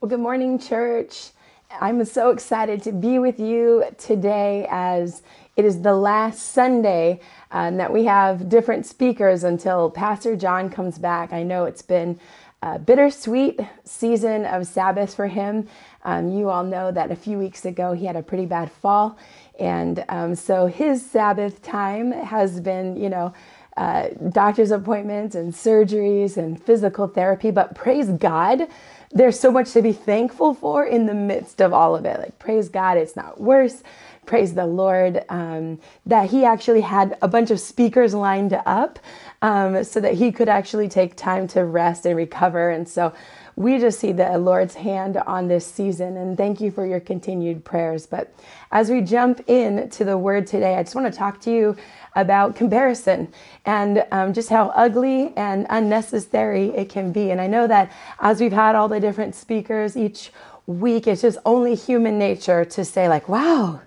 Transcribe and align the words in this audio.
Well, 0.00 0.08
good 0.08 0.20
morning, 0.20 0.58
church. 0.58 1.28
I'm 1.78 2.02
so 2.06 2.30
excited 2.30 2.82
to 2.84 2.92
be 2.92 3.18
with 3.18 3.38
you 3.38 3.84
today 3.98 4.66
as 4.70 5.22
it 5.56 5.66
is 5.66 5.82
the 5.82 5.94
last 5.94 6.52
Sunday 6.54 7.20
um, 7.50 7.76
that 7.76 7.92
we 7.92 8.06
have 8.06 8.48
different 8.48 8.86
speakers 8.86 9.44
until 9.44 9.90
Pastor 9.90 10.36
John 10.36 10.70
comes 10.70 10.96
back. 10.96 11.34
I 11.34 11.42
know 11.42 11.66
it's 11.66 11.82
been 11.82 12.18
a 12.62 12.78
bittersweet 12.78 13.60
season 13.84 14.46
of 14.46 14.66
Sabbath 14.66 15.14
for 15.14 15.26
him. 15.26 15.68
Um, 16.02 16.32
you 16.32 16.48
all 16.48 16.64
know 16.64 16.90
that 16.90 17.10
a 17.10 17.16
few 17.16 17.36
weeks 17.36 17.66
ago 17.66 17.92
he 17.92 18.06
had 18.06 18.16
a 18.16 18.22
pretty 18.22 18.46
bad 18.46 18.72
fall. 18.72 19.18
And 19.58 20.02
um, 20.08 20.34
so 20.34 20.64
his 20.64 21.04
Sabbath 21.04 21.60
time 21.60 22.12
has 22.12 22.58
been, 22.58 22.96
you 22.96 23.10
know, 23.10 23.34
uh, 23.76 24.08
doctor's 24.30 24.70
appointments 24.70 25.34
and 25.34 25.52
surgeries 25.52 26.36
and 26.38 26.62
physical 26.62 27.06
therapy. 27.06 27.50
But 27.50 27.74
praise 27.74 28.08
God 28.08 28.66
there's 29.12 29.38
so 29.38 29.50
much 29.50 29.72
to 29.72 29.82
be 29.82 29.92
thankful 29.92 30.54
for 30.54 30.84
in 30.84 31.06
the 31.06 31.14
midst 31.14 31.60
of 31.60 31.72
all 31.72 31.96
of 31.96 32.04
it. 32.04 32.18
Like, 32.18 32.38
praise 32.38 32.68
God, 32.68 32.96
it's 32.96 33.16
not 33.16 33.40
worse. 33.40 33.82
Praise 34.24 34.54
the 34.54 34.66
Lord 34.66 35.24
um, 35.28 35.80
that 36.06 36.30
He 36.30 36.44
actually 36.44 36.82
had 36.82 37.18
a 37.20 37.26
bunch 37.26 37.50
of 37.50 37.58
speakers 37.58 38.14
lined 38.14 38.52
up 38.66 39.00
um, 39.42 39.82
so 39.82 40.00
that 40.00 40.14
He 40.14 40.30
could 40.30 40.48
actually 40.48 40.88
take 40.88 41.16
time 41.16 41.48
to 41.48 41.64
rest 41.64 42.06
and 42.06 42.16
recover. 42.16 42.70
And 42.70 42.88
so, 42.88 43.12
we 43.60 43.78
just 43.78 44.00
see 44.00 44.12
the 44.12 44.38
Lord's 44.38 44.74
hand 44.74 45.18
on 45.18 45.48
this 45.48 45.66
season, 45.66 46.16
and 46.16 46.34
thank 46.34 46.62
you 46.62 46.70
for 46.70 46.86
your 46.86 46.98
continued 46.98 47.62
prayers. 47.62 48.06
But 48.06 48.32
as 48.72 48.88
we 48.88 49.02
jump 49.02 49.42
in 49.48 49.90
to 49.90 50.04
the 50.04 50.16
word 50.16 50.46
today, 50.46 50.76
I 50.76 50.82
just 50.82 50.94
want 50.94 51.12
to 51.12 51.18
talk 51.18 51.42
to 51.42 51.50
you 51.50 51.76
about 52.14 52.56
comparison 52.56 53.32
and 53.64 54.04
um, 54.10 54.32
just 54.32 54.48
how 54.48 54.66
ugly 54.74 55.32
and 55.36 55.66
unnecessary 55.70 56.68
it 56.70 56.88
can 56.88 57.12
be. 57.12 57.30
And 57.30 57.40
I 57.40 57.46
know 57.46 57.66
that 57.66 57.92
as 58.20 58.40
we've 58.40 58.52
had 58.52 58.74
all 58.74 58.88
the 58.88 59.00
different 59.00 59.34
speakers 59.34 59.96
each 59.96 60.32
week, 60.66 61.06
it's 61.06 61.22
just 61.22 61.38
only 61.44 61.74
human 61.74 62.18
nature 62.18 62.64
to 62.64 62.84
say, 62.84 63.08
like, 63.08 63.28
wow, 63.28 63.80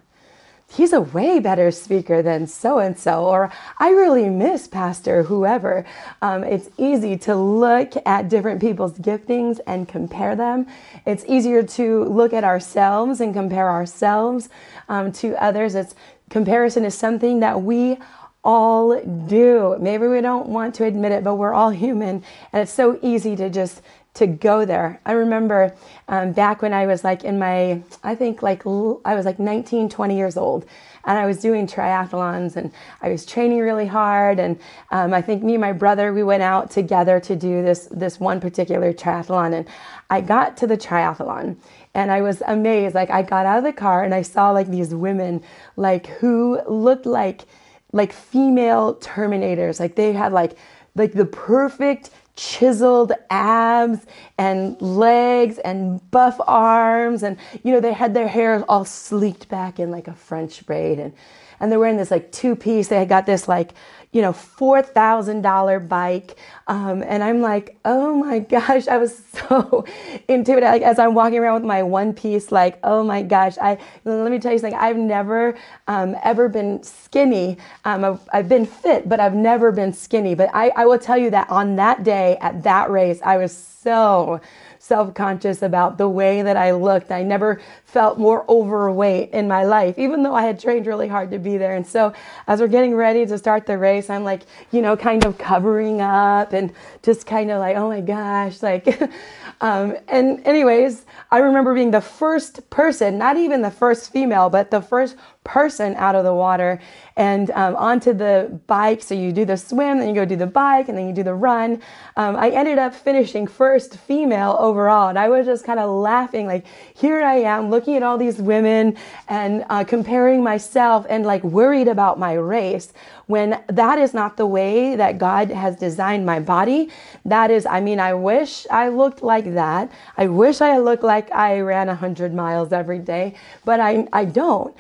he's 0.76 0.94
a 0.94 1.02
way 1.02 1.40
better 1.40 1.70
speaker 1.72 2.22
than 2.22 2.48
so 2.48 2.80
and 2.80 2.98
so, 2.98 3.26
or 3.26 3.52
I 3.78 3.90
really 3.92 4.30
miss 4.30 4.68
Pastor 4.68 5.24
whoever. 5.24 5.86
Um, 6.22 6.44
it's 6.44 6.70
easy 6.78 7.18
to 7.20 7.36
look 7.36 7.94
at 8.06 8.30
different 8.30 8.60
people's 8.60 8.94
giftings 8.94 9.60
and 9.68 9.88
compare 9.88 10.36
them. 10.36 10.68
It's 11.06 11.24
easier 11.28 11.64
to 11.64 12.06
look 12.06 12.34
at 12.34 12.44
ourselves 12.44 13.22
and 13.22 13.34
compare 13.34 13.70
ourselves 13.70 14.50
um, 14.90 15.12
to 15.14 15.42
others. 15.42 15.76
It's 15.76 15.96
comparison 16.34 16.84
is 16.84 16.96
something 16.96 17.42
that 17.42 17.62
we 17.62 17.96
all 18.44 19.00
do. 19.28 19.78
Maybe 19.80 20.08
we 20.08 20.20
don't 20.20 20.50
want 20.50 20.74
to 20.76 20.84
admit 20.84 21.12
it, 21.12 21.24
but 21.24 21.36
we're 21.36 21.54
all 21.54 21.70
human, 21.70 22.24
and 22.52 22.64
it's 22.64 22.74
so 22.74 23.00
easy 23.04 23.36
to 23.36 23.52
just 23.52 23.84
to 24.16 24.26
go 24.28 24.66
there. 24.66 25.00
I 25.06 25.14
remember 25.14 25.76
um, 26.08 26.34
back 26.34 26.62
when 26.62 26.74
I 26.74 26.86
was 26.88 27.04
like 27.04 27.24
in 27.24 27.38
my, 27.40 27.82
I 28.04 28.16
think 28.16 28.42
like 28.42 28.66
I 28.66 29.16
was 29.16 29.26
like 29.26 29.40
19, 29.40 29.90
20 29.90 30.18
years 30.18 30.36
old, 30.36 30.66
and 31.06 31.18
I 31.20 31.26
was 31.26 31.40
doing 31.40 31.68
triathlons 31.68 32.56
and 32.56 32.72
I 33.02 33.10
was 33.10 33.26
training 33.26 33.60
really 33.60 33.88
hard. 33.88 34.40
And 34.40 34.60
um, 34.92 35.14
I 35.14 35.22
think 35.22 35.44
me 35.44 35.54
and 35.54 35.62
my 35.62 35.72
brother, 35.72 36.14
we 36.14 36.24
went 36.24 36.44
out 36.44 36.72
together 36.72 37.20
to 37.22 37.36
do 37.36 37.62
this 37.62 37.88
this 37.92 38.20
one 38.20 38.40
particular 38.40 38.92
triathlon, 38.92 39.54
and 39.54 39.68
I 40.10 40.22
got 40.22 40.58
to 40.58 40.68
the 40.68 40.78
triathlon. 40.78 41.58
And 41.94 42.12
I 42.12 42.22
was 42.22 42.42
amazed. 42.48 42.96
Like 42.96 43.10
I 43.10 43.22
got 43.22 43.46
out 43.46 43.60
of 43.60 43.64
the 43.64 43.74
car 43.74 44.04
and 44.04 44.14
I 44.14 44.24
saw 44.24 44.52
like 44.52 44.68
these 44.68 44.96
women, 44.96 45.44
like 45.76 46.08
who 46.08 46.62
looked 46.68 47.06
like 47.06 47.46
like 47.92 48.12
female 48.12 48.96
terminators. 48.96 49.80
Like 49.80 49.96
they 49.96 50.14
had 50.14 50.34
like 50.34 50.58
like 50.96 51.14
the 51.14 51.26
perfect 51.26 52.10
chiseled 52.36 53.12
abs 53.30 54.06
and 54.38 54.82
legs 54.82 55.60
and 55.60 56.00
buff 56.10 56.40
arms 56.48 57.22
and 57.24 57.38
you 57.64 57.72
know 57.72 57.80
they 57.80 57.94
had 57.94 58.14
their 58.14 58.28
hair 58.28 58.64
all 58.68 58.86
sleeked 58.86 59.48
back 59.50 59.80
in 59.80 59.92
like 59.92 60.08
a 60.08 60.14
french 60.14 60.66
braid 60.66 61.00
and 61.00 61.14
and 61.60 61.72
they're 61.72 61.80
wearing 61.80 61.98
this 61.98 62.12
like 62.12 62.32
two 62.32 62.56
piece 62.56 62.88
they 62.88 62.98
had 62.98 63.10
got 63.10 63.26
this 63.26 63.48
like 63.48 63.74
you 64.14 64.22
know, 64.22 64.32
$4,000 64.32 65.90
bike. 65.90 66.38
Um, 66.68 67.04
and 67.04 67.24
I'm 67.24 67.42
like, 67.42 67.78
oh 67.84 68.16
my 68.16 68.40
gosh, 68.40 68.88
I 68.88 68.98
was 68.98 69.18
so 69.34 69.86
intimidated. 70.28 70.70
Like 70.70 70.82
as 70.84 71.00
I'm 71.00 71.16
walking 71.16 71.40
around 71.40 71.56
with 71.56 71.64
my 71.64 71.84
one 71.84 72.14
piece, 72.14 72.52
like, 72.52 72.80
oh 72.84 73.04
my 73.04 73.24
gosh, 73.24 73.58
I, 73.58 73.80
let 74.06 74.32
me 74.32 74.40
tell 74.40 74.54
you 74.54 74.60
something. 74.60 74.80
I've 74.80 74.98
never, 74.98 75.58
um, 75.88 76.16
ever 76.24 76.48
been 76.48 76.82
skinny. 76.84 77.58
Um, 77.86 78.06
I've, 78.06 78.30
I've, 78.32 78.48
been 78.48 78.68
fit, 78.68 79.10
but 79.10 79.20
I've 79.20 79.34
never 79.34 79.72
been 79.72 79.92
skinny. 79.92 80.36
But 80.36 80.50
I, 80.54 80.70
I 80.76 80.86
will 80.86 81.00
tell 81.00 81.18
you 81.18 81.32
that 81.32 81.50
on 81.50 81.76
that 81.78 82.04
day 82.04 82.23
at 82.32 82.64
that 82.64 82.90
race, 82.90 83.20
I 83.24 83.38
was 83.38 83.56
so, 83.56 84.42
self 84.80 85.14
conscious 85.14 85.62
about 85.62 85.98
the 85.98 86.10
way 86.10 86.42
that 86.42 86.58
I 86.58 86.72
looked. 86.72 87.12
I 87.12 87.24
never 87.24 87.62
felt 87.86 88.18
more 88.18 88.46
overweight 88.50 89.32
in 89.32 89.48
my 89.48 89.64
life, 89.64 89.98
even 89.98 90.24
though 90.24 90.36
I 90.36 90.44
had 90.44 90.60
trained 90.60 90.88
really 90.88 91.08
hard 91.08 91.32
to 91.32 91.40
be 91.40 91.58
there. 91.58 91.76
And 91.76 91.86
so, 91.88 92.14
as 92.48 92.60
we're 92.60 92.68
getting 92.68 92.96
ready 92.96 93.26
to 93.26 93.38
start 93.38 93.66
the 93.66 93.78
race, 93.78 94.10
I'm 94.10 94.24
like, 94.24 94.42
you 94.72 94.82
know, 94.82 94.98
kind 94.98 95.26
of 95.26 95.38
covering 95.38 96.02
up 96.02 96.54
and 96.54 96.74
just 97.02 97.26
kind 97.26 97.50
of 97.52 97.60
like, 97.60 97.78
oh 97.78 97.88
my 97.88 98.02
gosh, 98.02 98.62
like, 98.62 99.02
um, 99.62 99.96
and 100.08 100.46
anyways, 100.46 101.06
I 101.32 101.40
remember 101.40 101.74
being 101.74 101.92
the 101.92 102.02
first 102.02 102.70
person, 102.70 103.18
not 103.18 103.38
even 103.38 103.62
the 103.62 103.72
first 103.72 104.12
female, 104.12 104.50
but 104.50 104.72
the 104.72 104.82
first 104.82 105.16
person 105.44 105.96
out 105.96 106.16
of 106.16 106.24
the 106.24 106.34
water 106.34 106.80
and 107.16 107.52
um, 107.52 107.76
onto 107.76 108.14
the 108.14 108.60
bike. 108.68 109.02
So 109.04 109.14
you 109.14 109.32
do 109.32 109.46
the 109.46 109.58
swim, 109.58 110.00
then 110.00 110.10
you 110.10 110.16
go 110.16 110.26
do 110.26 110.36
the 110.36 110.48
bike, 110.48 110.90
and 110.90 110.98
then 110.98 111.08
you 111.08 111.14
do 111.14 111.24
the 111.24 111.34
run. 111.34 111.82
Um, 112.18 112.36
I 112.36 112.50
ended 112.50 112.78
up 112.80 112.96
finishing 112.96 113.46
first 113.46 113.98
female 113.98 114.56
overall, 114.60 115.10
and 115.10 115.20
I 115.20 115.30
was 115.30 115.46
just 115.46 115.66
kind 115.66 115.80
of 115.80 115.90
laughing, 115.90 116.48
like, 116.48 116.66
here 116.96 117.22
I 117.22 117.36
am 117.36 117.70
looking 117.70 117.96
at 117.96 118.04
all 118.04 118.18
these 118.18 118.40
women 118.40 118.98
and 119.28 119.66
uh, 119.70 119.84
comparing 119.84 120.44
myself 120.44 121.06
and 121.10 121.26
like 121.26 121.44
worried 121.44 121.88
about 121.88 122.18
my 122.18 122.34
race 122.34 122.94
when 123.28 123.64
that 123.68 123.98
is 124.00 124.14
not 124.14 124.38
the 124.38 124.46
way 124.46 124.96
that 124.96 125.18
God 125.18 125.50
has 125.50 125.76
designed 125.78 126.26
my 126.26 126.40
body. 126.40 126.90
That 127.26 127.52
is, 127.52 127.66
I 127.66 127.80
mean, 127.80 128.00
I 128.00 128.14
wish 128.14 128.68
I 128.70 128.90
looked 128.90 129.24
like 129.24 129.54
that. 129.54 129.92
I 130.18 130.28
wish 130.28 130.62
I 130.62 130.78
looked 130.78 131.04
like 131.04 131.32
I 131.32 131.60
ran 131.60 131.88
100 131.88 132.34
miles 132.34 132.74
every 132.74 133.00
day, 133.00 133.36
but 133.64 133.80
I, 133.80 134.08
I 134.12 134.26
don't. 134.26 134.76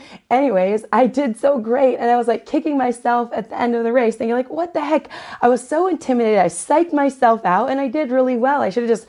Anyways, 0.54 0.86
I 0.94 1.08
did 1.08 1.40
so 1.40 1.58
great. 1.58 1.98
And 1.98 2.12
I 2.12 2.16
was 2.16 2.28
like 2.28 2.46
kicking 2.46 2.78
myself 2.78 3.32
at 3.34 3.50
the 3.50 3.60
end 3.60 3.76
of 3.76 3.84
the 3.84 3.92
race, 3.92 4.16
thinking, 4.16 4.36
like, 4.36 4.52
what 4.52 4.76
the 4.76 4.82
heck? 4.82 5.08
I 5.42 5.50
was 5.50 5.68
so 5.68 5.88
intimidated. 5.88 6.38
I 6.38 6.46
psyched 6.46 6.94
myself 6.94 7.44
out 7.44 7.72
and 7.72 7.80
I 7.80 7.88
did 7.88 8.12
really 8.12 8.38
well. 8.38 8.62
I 8.62 8.70
should 8.70 8.84
have 8.84 8.90
just 8.90 9.08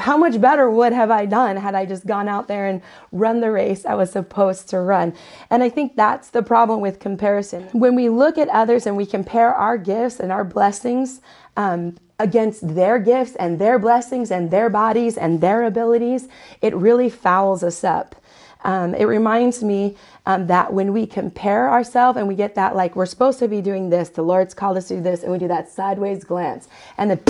how 0.00 0.16
much 0.16 0.40
better 0.40 0.68
would 0.68 0.92
have 0.92 1.10
I 1.10 1.26
done 1.26 1.56
had 1.56 1.74
I 1.74 1.84
just 1.84 2.06
gone 2.06 2.26
out 2.26 2.48
there 2.48 2.66
and 2.66 2.82
run 3.12 3.40
the 3.40 3.50
race 3.50 3.84
I 3.84 3.94
was 3.94 4.10
supposed 4.10 4.70
to 4.70 4.80
run? 4.80 5.12
And 5.50 5.62
I 5.62 5.68
think 5.68 5.94
that's 5.94 6.30
the 6.30 6.42
problem 6.42 6.80
with 6.80 6.98
comparison. 6.98 7.64
When 7.72 7.94
we 7.94 8.08
look 8.08 8.38
at 8.38 8.48
others 8.48 8.86
and 8.86 8.96
we 8.96 9.04
compare 9.04 9.54
our 9.54 9.76
gifts 9.76 10.18
and 10.18 10.32
our 10.32 10.42
blessings 10.42 11.20
um, 11.56 11.98
against 12.18 12.74
their 12.74 12.98
gifts 12.98 13.36
and 13.36 13.58
their 13.58 13.78
blessings 13.78 14.30
and 14.30 14.50
their 14.50 14.70
bodies 14.70 15.18
and 15.18 15.42
their 15.42 15.64
abilities, 15.64 16.28
it 16.62 16.74
really 16.74 17.10
fouls 17.10 17.62
us 17.62 17.84
up. 17.84 18.16
Um, 18.64 18.94
it 18.94 19.04
reminds 19.04 19.62
me 19.62 19.96
um, 20.28 20.46
that 20.46 20.72
when 20.74 20.92
we 20.92 21.06
compare 21.06 21.70
ourselves 21.70 22.18
and 22.18 22.28
we 22.28 22.34
get 22.34 22.54
that, 22.54 22.76
like, 22.76 22.94
we're 22.94 23.06
supposed 23.06 23.38
to 23.38 23.48
be 23.48 23.62
doing 23.62 23.88
this, 23.88 24.10
the 24.10 24.22
Lord's 24.22 24.52
called 24.52 24.76
us 24.76 24.88
to 24.88 24.96
do 24.96 25.02
this, 25.02 25.22
and 25.22 25.32
we 25.32 25.38
do 25.38 25.48
that 25.48 25.70
sideways 25.70 26.22
glance, 26.22 26.68
and 26.98 27.10
then 27.10 27.20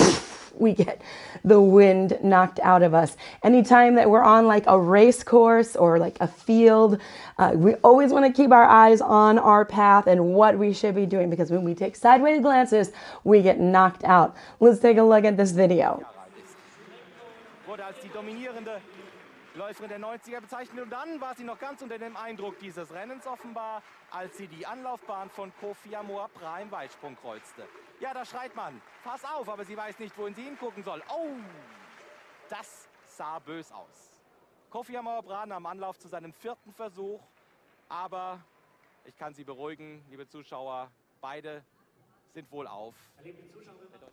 we 0.59 0.73
get 0.73 1.01
the 1.45 1.61
wind 1.61 2.19
knocked 2.21 2.59
out 2.59 2.83
of 2.83 2.93
us. 2.93 3.15
Anytime 3.41 3.95
that 3.95 4.09
we're 4.09 4.21
on 4.21 4.47
like 4.47 4.65
a 4.67 4.77
race 4.77 5.23
course 5.23 5.77
or 5.77 5.97
like 5.97 6.17
a 6.19 6.27
field, 6.27 6.99
uh, 7.37 7.53
we 7.55 7.75
always 7.75 8.11
want 8.11 8.25
to 8.25 8.33
keep 8.33 8.51
our 8.51 8.65
eyes 8.65 8.99
on 8.99 9.39
our 9.39 9.63
path 9.63 10.07
and 10.07 10.33
what 10.33 10.57
we 10.59 10.73
should 10.73 10.93
be 10.93 11.05
doing 11.05 11.29
because 11.29 11.51
when 11.51 11.63
we 11.63 11.73
take 11.73 11.95
sideways 11.95 12.41
glances, 12.41 12.91
we 13.23 13.41
get 13.41 13.61
knocked 13.61 14.03
out. 14.03 14.35
Let's 14.59 14.79
take 14.79 14.97
a 14.97 15.03
look 15.03 15.23
at 15.23 15.37
this 15.37 15.51
video. 15.51 16.05
Läuferin 19.59 19.89
der 19.89 19.99
90er 19.99 20.39
bezeichnet. 20.39 20.81
Und 20.81 20.89
dann 20.89 21.19
war 21.19 21.35
sie 21.35 21.43
noch 21.43 21.59
ganz 21.59 21.81
unter 21.81 21.97
dem 21.97 22.15
Eindruck 22.15 22.57
dieses 22.59 22.93
Rennens 22.93 23.27
offenbar, 23.27 23.83
als 24.09 24.37
sie 24.37 24.47
die 24.47 24.65
Anlaufbahn 24.65 25.29
von 25.29 25.51
Kofi 25.59 25.93
Amor 25.97 26.29
Prime 26.29 26.71
Weitsprung 26.71 27.17
kreuzte. 27.17 27.67
Ja, 27.99 28.13
da 28.13 28.23
schreit 28.23 28.55
man, 28.55 28.81
pass 29.03 29.25
auf, 29.25 29.49
aber 29.49 29.65
sie 29.65 29.75
weiß 29.75 29.99
nicht, 29.99 30.17
wohin 30.17 30.33
sie 30.33 30.43
hingucken 30.43 30.81
soll. 30.81 31.03
Oh, 31.09 31.35
das 32.49 32.87
sah 33.05 33.39
bös 33.39 33.69
aus. 33.73 34.21
Kofi 34.69 34.95
Amor 34.95 35.21
Bran 35.23 35.51
am 35.51 35.65
Anlauf 35.65 35.99
zu 35.99 36.07
seinem 36.07 36.31
vierten 36.31 36.71
Versuch. 36.71 37.21
Aber 37.89 38.39
ich 39.03 39.17
kann 39.17 39.33
Sie 39.33 39.43
beruhigen, 39.43 40.05
liebe 40.09 40.25
Zuschauer, 40.25 40.89
beide. 41.19 41.65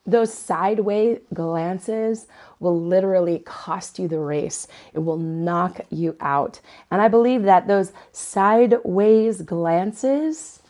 Those 0.07 0.33
sideways 0.33 1.19
glances 1.35 2.29
will 2.61 2.81
literally 2.81 3.41
cost 3.41 3.99
you 3.99 4.07
the 4.07 4.21
race. 4.21 4.69
It 4.95 5.01
will 5.01 5.17
knock 5.17 5.81
you 5.91 6.17
out. 6.21 6.61
And 6.91 7.03
I 7.03 7.09
believe 7.09 7.43
that 7.43 7.67
those 7.67 7.93
sideways 8.13 9.43
glances 9.43 10.63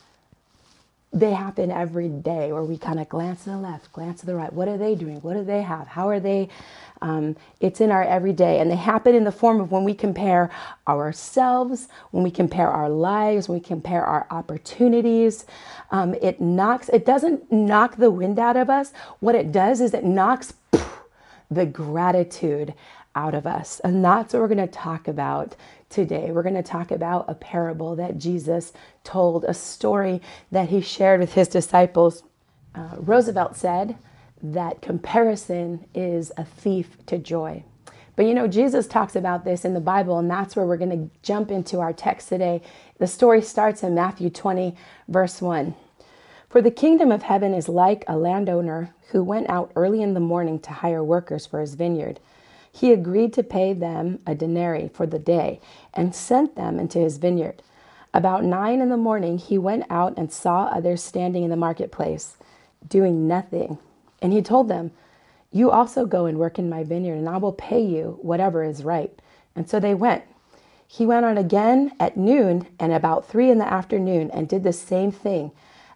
they 1.12 1.32
happen 1.32 1.70
every 1.70 2.08
day 2.08 2.52
where 2.52 2.64
we 2.64 2.76
kind 2.78 3.00
of 3.00 3.08
glance 3.08 3.44
to 3.44 3.50
the 3.50 3.58
left, 3.58 3.92
glance 3.92 4.20
to 4.20 4.26
the 4.26 4.34
right. 4.34 4.52
What 4.52 4.68
are 4.68 4.76
they 4.78 4.94
doing? 4.94 5.16
What 5.22 5.34
do 5.34 5.44
they 5.44 5.62
have? 5.62 5.88
How 5.88 6.08
are 6.08 6.20
they? 6.20 6.48
Um, 7.02 7.36
it's 7.60 7.80
in 7.80 7.90
our 7.90 8.04
everyday, 8.04 8.60
and 8.60 8.70
they 8.70 8.76
happen 8.76 9.14
in 9.14 9.24
the 9.24 9.32
form 9.32 9.60
of 9.60 9.70
when 9.72 9.84
we 9.84 9.94
compare 9.94 10.50
ourselves, 10.88 11.88
when 12.10 12.24
we 12.24 12.30
compare 12.30 12.68
our 12.68 12.90
lives, 12.90 13.48
when 13.48 13.58
we 13.58 13.64
compare 13.64 14.04
our 14.04 14.26
opportunities. 14.30 15.46
Um, 15.90 16.14
it 16.22 16.40
knocks. 16.40 16.88
It 16.90 17.06
doesn't 17.06 17.50
knock 17.52 17.96
the 17.96 18.10
wind 18.10 18.38
out 18.38 18.56
of 18.56 18.68
us. 18.70 18.92
What 19.20 19.34
it 19.34 19.52
does 19.52 19.80
is 19.80 19.94
it 19.94 20.04
knocks 20.04 20.54
the 21.50 21.66
gratitude 21.66 22.74
out 23.14 23.34
of 23.34 23.46
us, 23.46 23.80
and 23.80 24.04
that's 24.04 24.34
what 24.34 24.40
we're 24.40 24.48
going 24.48 24.58
to 24.58 24.66
talk 24.66 25.08
about 25.08 25.56
today. 25.88 26.30
We're 26.30 26.42
going 26.42 26.54
to 26.54 26.62
talk 26.62 26.90
about 26.90 27.26
a 27.28 27.34
parable 27.34 27.96
that 27.96 28.18
Jesus 28.18 28.72
told, 29.04 29.44
a 29.44 29.54
story 29.54 30.20
that 30.50 30.68
he 30.68 30.80
shared 30.80 31.20
with 31.20 31.34
his 31.34 31.48
disciples. 31.48 32.22
Uh, 32.74 32.96
Roosevelt 32.98 33.56
said 33.56 33.96
that 34.42 34.82
comparison 34.82 35.86
is 35.94 36.32
a 36.36 36.44
thief 36.44 36.98
to 37.06 37.18
joy. 37.18 37.64
But 38.16 38.26
you 38.26 38.34
know, 38.34 38.48
Jesus 38.48 38.86
talks 38.86 39.14
about 39.14 39.44
this 39.44 39.64
in 39.64 39.74
the 39.74 39.80
Bible, 39.80 40.18
and 40.18 40.30
that's 40.30 40.56
where 40.56 40.64
we're 40.64 40.78
going 40.78 40.90
to 40.90 41.10
jump 41.22 41.50
into 41.50 41.80
our 41.80 41.92
text 41.92 42.30
today. 42.30 42.62
The 42.98 43.06
story 43.06 43.42
starts 43.42 43.82
in 43.82 43.94
Matthew 43.94 44.30
20, 44.30 44.74
verse 45.08 45.42
1. 45.42 45.74
For 46.48 46.62
the 46.62 46.70
kingdom 46.70 47.12
of 47.12 47.24
heaven 47.24 47.52
is 47.52 47.68
like 47.68 48.04
a 48.08 48.16
landowner 48.16 48.94
who 49.10 49.22
went 49.22 49.50
out 49.50 49.70
early 49.76 50.00
in 50.00 50.14
the 50.14 50.20
morning 50.20 50.58
to 50.60 50.70
hire 50.70 51.04
workers 51.04 51.44
for 51.44 51.60
his 51.60 51.74
vineyard. 51.74 52.18
He 52.76 52.92
agreed 52.92 53.32
to 53.32 53.42
pay 53.42 53.72
them 53.72 54.18
a 54.26 54.34
denarii 54.34 54.88
for 54.88 55.06
the 55.06 55.18
day 55.18 55.60
and 55.94 56.14
sent 56.14 56.56
them 56.56 56.78
into 56.78 56.98
his 56.98 57.16
vineyard. 57.16 57.62
About 58.12 58.44
nine 58.44 58.82
in 58.82 58.90
the 58.90 58.98
morning, 58.98 59.38
he 59.38 59.56
went 59.56 59.84
out 59.88 60.12
and 60.18 60.30
saw 60.30 60.64
others 60.64 61.02
standing 61.02 61.42
in 61.42 61.48
the 61.48 61.56
marketplace, 61.56 62.36
doing 62.86 63.26
nothing. 63.26 63.78
And 64.20 64.30
he 64.34 64.42
told 64.42 64.68
them, 64.68 64.90
You 65.50 65.70
also 65.70 66.04
go 66.04 66.26
and 66.26 66.38
work 66.38 66.58
in 66.58 66.68
my 66.68 66.84
vineyard, 66.84 67.14
and 67.14 67.30
I 67.30 67.38
will 67.38 67.52
pay 67.52 67.80
you 67.80 68.18
whatever 68.20 68.62
is 68.62 68.84
right. 68.84 69.10
And 69.54 69.66
so 69.66 69.80
they 69.80 69.94
went. 69.94 70.24
He 70.86 71.06
went 71.06 71.24
on 71.24 71.38
again 71.38 71.92
at 71.98 72.18
noon 72.18 72.66
and 72.78 72.92
about 72.92 73.26
three 73.26 73.50
in 73.50 73.56
the 73.56 73.72
afternoon 73.72 74.30
and 74.32 74.50
did 74.50 74.64
the 74.64 74.74
same 74.74 75.10
thing. 75.12 75.50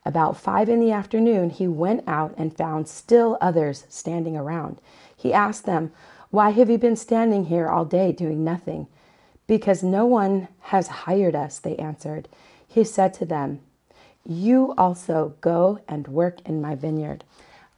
About 0.07 0.39
five 0.39 0.71
in 0.71 0.81
the 0.81 0.93
afternoon, 0.93 1.51
he 1.51 1.69
went 1.69 2.05
out 2.09 2.35
and 2.39 2.57
found 2.57 2.89
still 2.89 3.37
others 3.39 3.85
standing 3.91 4.35
around. 4.35 4.81
He 5.15 5.35
asked 5.35 5.67
them, 5.67 5.93
why 6.31 6.51
have 6.51 6.71
you 6.71 6.79
been 6.79 6.97
standing 6.97 7.47
here 7.47 7.69
all 7.69 7.85
day 7.85 8.13
doing 8.13 8.45
nothing? 8.45 8.87
Because 9.49 9.83
no 9.83 10.07
one 10.07 10.47
has 10.61 10.87
hired 10.87 11.35
us, 11.35 11.59
they 11.59 11.75
answered. 11.77 12.29
He 12.69 12.85
said 12.85 13.13
to 13.15 13.25
them, 13.25 13.61
You 14.25 14.73
also 14.79 15.35
go 15.41 15.81
and 15.89 16.07
work 16.07 16.39
in 16.47 16.63
my 16.63 16.77
vineyard. 16.77 17.25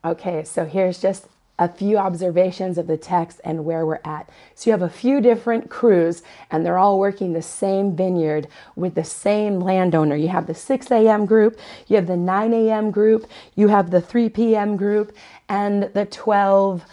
Okay, 0.04 0.44
so 0.44 0.66
here's 0.66 1.00
just 1.00 1.28
a 1.58 1.68
few 1.68 1.96
observations 1.96 2.76
of 2.76 2.88
the 2.88 2.96
text 2.98 3.40
and 3.42 3.64
where 3.64 3.86
we're 3.86 4.00
at. 4.04 4.28
So 4.54 4.68
you 4.68 4.72
have 4.72 4.82
a 4.82 4.90
few 4.90 5.22
different 5.22 5.70
crews, 5.70 6.22
and 6.50 6.66
they're 6.66 6.78
all 6.78 6.98
working 6.98 7.32
the 7.32 7.40
same 7.40 7.96
vineyard 7.96 8.48
with 8.76 8.94
the 8.94 9.04
same 9.04 9.60
landowner. 9.60 10.16
You 10.16 10.28
have 10.28 10.46
the 10.46 10.54
6 10.54 10.90
a.m. 10.90 11.24
group, 11.24 11.58
you 11.86 11.96
have 11.96 12.06
the 12.06 12.16
9 12.18 12.52
a.m. 12.52 12.90
group, 12.90 13.26
you 13.54 13.68
have 13.68 13.90
the 13.90 14.00
3 14.02 14.28
p.m. 14.28 14.76
group, 14.76 15.16
and 15.48 15.84
the 15.94 16.04
12 16.04 16.84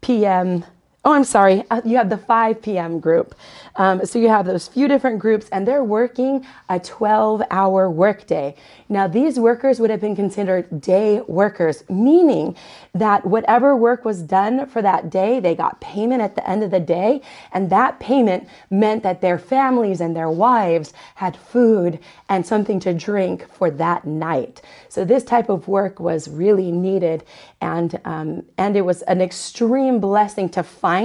p.m 0.00 0.64
oh, 1.06 1.12
I'm 1.12 1.22
sorry, 1.22 1.62
uh, 1.70 1.80
you 1.84 1.96
have 1.98 2.10
the 2.10 2.18
5 2.18 2.60
p.m. 2.60 2.98
group. 2.98 3.36
Um, 3.76 4.04
so 4.04 4.18
you 4.18 4.28
have 4.28 4.44
those 4.44 4.66
few 4.66 4.88
different 4.88 5.20
groups, 5.20 5.48
and 5.52 5.66
they're 5.66 5.84
working 5.84 6.44
a 6.68 6.80
12 6.80 7.42
hour 7.48 7.88
workday. 7.88 8.56
Now, 8.88 9.06
these 9.06 9.38
workers 9.38 9.78
would 9.78 9.90
have 9.90 10.00
been 10.00 10.16
considered 10.16 10.80
day 10.80 11.20
workers, 11.20 11.84
meaning 11.88 12.56
that 12.92 13.24
whatever 13.24 13.76
work 13.76 14.04
was 14.04 14.20
done 14.20 14.66
for 14.66 14.82
that 14.82 15.08
day, 15.08 15.38
they 15.38 15.54
got 15.54 15.80
payment 15.80 16.22
at 16.22 16.34
the 16.34 16.48
end 16.48 16.64
of 16.64 16.72
the 16.72 16.80
day, 16.80 17.22
and 17.52 17.70
that 17.70 18.00
payment 18.00 18.48
meant 18.70 19.04
that 19.04 19.20
their 19.20 19.38
families 19.38 20.00
and 20.00 20.16
their 20.16 20.30
wives 20.30 20.92
had 21.14 21.36
food 21.36 22.00
and 22.28 22.44
something 22.44 22.80
to 22.80 22.92
drink 22.92 23.48
for 23.52 23.70
that 23.70 24.04
night. 24.06 24.60
So 24.88 25.04
this 25.04 25.22
type 25.22 25.50
of 25.50 25.68
work 25.68 26.00
was 26.00 26.26
really 26.26 26.72
needed, 26.72 27.22
and 27.60 28.00
um, 28.04 28.42
and 28.58 28.76
it 28.76 28.82
was 28.82 29.02
an 29.02 29.20
extreme 29.20 30.00
blessing 30.00 30.48
to 30.50 30.64
find 30.64 30.95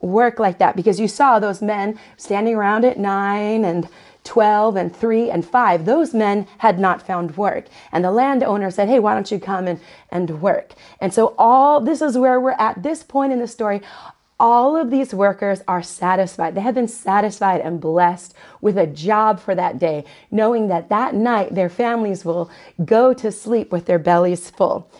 work 0.00 0.38
like 0.38 0.58
that. 0.58 0.76
Because 0.76 1.00
you 1.00 1.08
saw 1.08 1.38
those 1.38 1.62
men 1.62 1.98
standing 2.16 2.54
around 2.54 2.84
at 2.84 2.98
nine 2.98 3.64
and 3.64 3.88
12 4.24 4.76
and 4.76 4.94
3 4.94 5.30
and 5.30 5.46
5 5.46 5.84
those 5.86 6.12
men 6.12 6.46
had 6.58 6.78
not 6.78 7.06
found 7.06 7.36
work. 7.38 7.66
And 7.92 8.04
the 8.04 8.10
landowner 8.10 8.70
said 8.70 8.88
hey 8.88 8.98
why 8.98 9.14
don't 9.14 9.30
you 9.30 9.38
come 9.38 9.66
and, 9.66 9.80
and 10.10 10.42
work? 10.42 10.74
And 11.00 11.14
so 11.14 11.34
all 11.38 11.80
this 11.80 12.02
is 12.02 12.18
where 12.18 12.38
we're 12.38 12.52
at 12.52 12.82
this 12.82 13.02
point 13.02 13.32
in 13.32 13.38
the 13.38 13.48
story. 13.48 13.80
All 14.40 14.76
of 14.76 14.90
these 14.90 15.14
workers 15.14 15.62
are 15.66 15.82
satisfied. 15.82 16.54
They 16.54 16.60
have 16.60 16.74
been 16.74 16.88
satisfied 16.88 17.60
and 17.60 17.80
blessed 17.80 18.34
with 18.60 18.78
a 18.78 18.86
job 18.86 19.40
for 19.40 19.54
that 19.54 19.78
day, 19.78 20.04
knowing 20.30 20.68
that 20.68 20.90
that 20.90 21.14
night 21.14 21.54
their 21.54 21.70
families 21.70 22.24
will 22.24 22.48
go 22.84 23.12
to 23.14 23.32
sleep 23.32 23.72
with 23.72 23.86
their 23.86 23.98
bellies 23.98 24.48
full. 24.50 24.92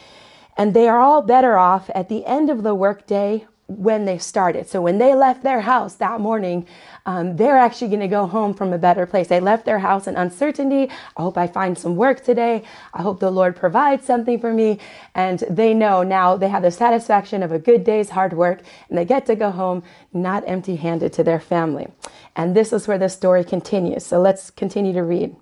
And 0.56 0.74
they 0.74 0.88
are 0.88 0.98
all 0.98 1.22
better 1.22 1.56
off 1.56 1.88
at 1.94 2.08
the 2.08 2.26
end 2.26 2.50
of 2.50 2.64
the 2.64 2.74
workday 2.74 3.46
when 3.68 4.06
they 4.06 4.16
started. 4.16 4.66
So 4.66 4.80
when 4.80 4.96
they 4.96 5.14
left 5.14 5.42
their 5.42 5.60
house 5.60 5.94
that 5.96 6.20
morning, 6.20 6.66
um, 7.04 7.36
they're 7.36 7.58
actually 7.58 7.88
going 7.88 8.00
to 8.00 8.08
go 8.08 8.26
home 8.26 8.54
from 8.54 8.72
a 8.72 8.78
better 8.78 9.04
place. 9.04 9.28
They 9.28 9.40
left 9.40 9.66
their 9.66 9.78
house 9.78 10.06
in 10.06 10.16
uncertainty. 10.16 10.90
I 11.16 11.22
hope 11.22 11.36
I 11.36 11.46
find 11.46 11.76
some 11.76 11.94
work 11.94 12.24
today. 12.24 12.64
I 12.94 13.02
hope 13.02 13.20
the 13.20 13.30
Lord 13.30 13.56
provides 13.56 14.06
something 14.06 14.40
for 14.40 14.54
me. 14.54 14.78
And 15.14 15.40
they 15.50 15.74
know 15.74 16.02
now 16.02 16.36
they 16.36 16.48
have 16.48 16.62
the 16.62 16.70
satisfaction 16.70 17.42
of 17.42 17.52
a 17.52 17.58
good 17.58 17.84
day's 17.84 18.10
hard 18.10 18.32
work 18.32 18.62
and 18.88 18.96
they 18.96 19.04
get 19.04 19.26
to 19.26 19.36
go 19.36 19.50
home 19.50 19.82
not 20.14 20.44
empty 20.46 20.76
handed 20.76 21.12
to 21.14 21.22
their 21.22 21.40
family. 21.40 21.88
And 22.34 22.56
this 22.56 22.72
is 22.72 22.88
where 22.88 22.98
the 22.98 23.10
story 23.10 23.44
continues. 23.44 24.06
So 24.06 24.18
let's 24.18 24.50
continue 24.50 24.94
to 24.94 25.02
read. 25.02 25.36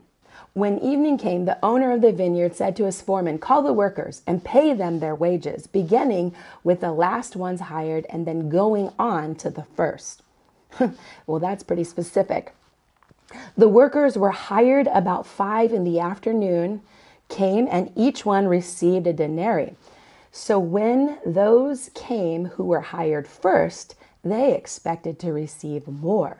When 0.56 0.78
evening 0.78 1.18
came, 1.18 1.44
the 1.44 1.58
owner 1.62 1.92
of 1.92 2.00
the 2.00 2.12
vineyard 2.12 2.56
said 2.56 2.76
to 2.76 2.86
his 2.86 3.02
foreman, 3.02 3.38
Call 3.38 3.60
the 3.60 3.74
workers 3.74 4.22
and 4.26 4.42
pay 4.42 4.72
them 4.72 5.00
their 5.00 5.14
wages, 5.14 5.66
beginning 5.66 6.34
with 6.64 6.80
the 6.80 6.92
last 6.92 7.36
ones 7.36 7.60
hired 7.60 8.06
and 8.08 8.26
then 8.26 8.48
going 8.48 8.90
on 8.98 9.34
to 9.34 9.50
the 9.50 9.64
first. 9.76 10.22
well, 11.26 11.40
that's 11.40 11.62
pretty 11.62 11.84
specific. 11.84 12.54
The 13.54 13.68
workers 13.68 14.16
were 14.16 14.30
hired 14.30 14.86
about 14.86 15.26
five 15.26 15.74
in 15.74 15.84
the 15.84 16.00
afternoon, 16.00 16.80
came, 17.28 17.68
and 17.70 17.92
each 17.94 18.24
one 18.24 18.48
received 18.48 19.06
a 19.06 19.12
denarii. 19.12 19.76
So 20.32 20.58
when 20.58 21.18
those 21.26 21.90
came 21.92 22.46
who 22.46 22.64
were 22.64 22.80
hired 22.80 23.28
first, 23.28 23.94
they 24.24 24.54
expected 24.54 25.18
to 25.18 25.34
receive 25.34 25.86
more. 25.86 26.38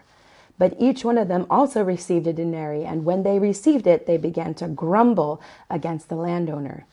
But 0.58 0.74
each 0.78 1.04
one 1.04 1.18
of 1.18 1.28
them 1.28 1.46
also 1.50 1.84
received 1.84 2.26
a 2.26 2.32
denarii, 2.32 2.84
and 2.84 3.04
when 3.04 3.22
they 3.22 3.38
received 3.38 3.86
it, 3.86 4.06
they 4.06 4.16
began 4.16 4.54
to 4.54 4.68
grumble 4.68 5.40
against 5.68 6.08
the 6.08 6.16
landowner. 6.16 6.86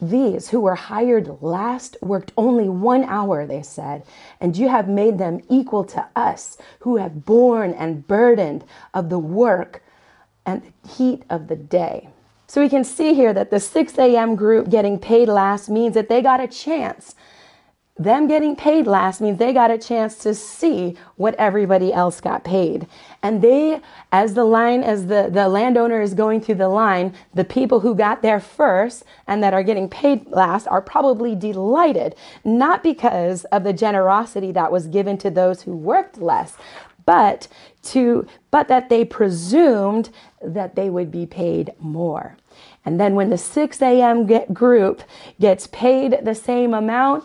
These 0.00 0.50
who 0.50 0.60
were 0.60 0.76
hired 0.76 1.42
last 1.42 1.96
worked 2.00 2.32
only 2.36 2.68
one 2.68 3.02
hour, 3.04 3.46
they 3.46 3.62
said, 3.62 4.04
and 4.40 4.56
you 4.56 4.68
have 4.68 4.88
made 4.88 5.18
them 5.18 5.40
equal 5.48 5.82
to 5.86 6.06
us 6.14 6.56
who 6.80 6.96
have 6.96 7.24
borne 7.24 7.72
and 7.74 8.06
burdened 8.06 8.64
of 8.94 9.08
the 9.08 9.18
work 9.18 9.82
and 10.46 10.62
the 10.62 10.88
heat 10.88 11.24
of 11.28 11.48
the 11.48 11.56
day. 11.56 12.10
So 12.46 12.60
we 12.60 12.68
can 12.68 12.84
see 12.84 13.12
here 13.12 13.32
that 13.34 13.50
the 13.50 13.58
6 13.58 13.98
a.m. 13.98 14.36
group 14.36 14.70
getting 14.70 14.98
paid 14.98 15.28
last 15.28 15.68
means 15.68 15.94
that 15.94 16.08
they 16.08 16.22
got 16.22 16.40
a 16.40 16.46
chance 16.46 17.16
them 17.98 18.28
getting 18.28 18.54
paid 18.54 18.86
last 18.86 19.20
means 19.20 19.38
they 19.38 19.52
got 19.52 19.70
a 19.70 19.78
chance 19.78 20.16
to 20.18 20.34
see 20.34 20.96
what 21.16 21.34
everybody 21.34 21.92
else 21.92 22.20
got 22.20 22.44
paid. 22.44 22.86
And 23.22 23.42
they, 23.42 23.80
as 24.12 24.34
the 24.34 24.44
line, 24.44 24.84
as 24.84 25.06
the, 25.06 25.28
the 25.30 25.48
landowner 25.48 26.00
is 26.00 26.14
going 26.14 26.40
through 26.40 26.56
the 26.56 26.68
line, 26.68 27.12
the 27.34 27.44
people 27.44 27.80
who 27.80 27.96
got 27.96 28.22
there 28.22 28.38
first 28.38 29.02
and 29.26 29.42
that 29.42 29.52
are 29.52 29.64
getting 29.64 29.88
paid 29.88 30.26
last 30.28 30.68
are 30.68 30.80
probably 30.80 31.34
delighted, 31.34 32.14
not 32.44 32.84
because 32.84 33.44
of 33.46 33.64
the 33.64 33.72
generosity 33.72 34.52
that 34.52 34.70
was 34.70 34.86
given 34.86 35.18
to 35.18 35.30
those 35.30 35.62
who 35.62 35.74
worked 35.76 36.18
less, 36.18 36.56
but 37.04 37.48
to 37.82 38.26
but 38.50 38.68
that 38.68 38.88
they 38.90 39.04
presumed 39.04 40.10
that 40.42 40.76
they 40.76 40.90
would 40.90 41.10
be 41.10 41.26
paid 41.26 41.72
more. 41.80 42.36
And 42.84 43.00
then 43.00 43.14
when 43.14 43.30
the 43.30 43.38
6 43.38 43.82
a.m. 43.82 44.26
Get 44.26 44.54
group 44.54 45.02
gets 45.40 45.66
paid 45.68 46.18
the 46.22 46.34
same 46.34 46.74
amount, 46.74 47.24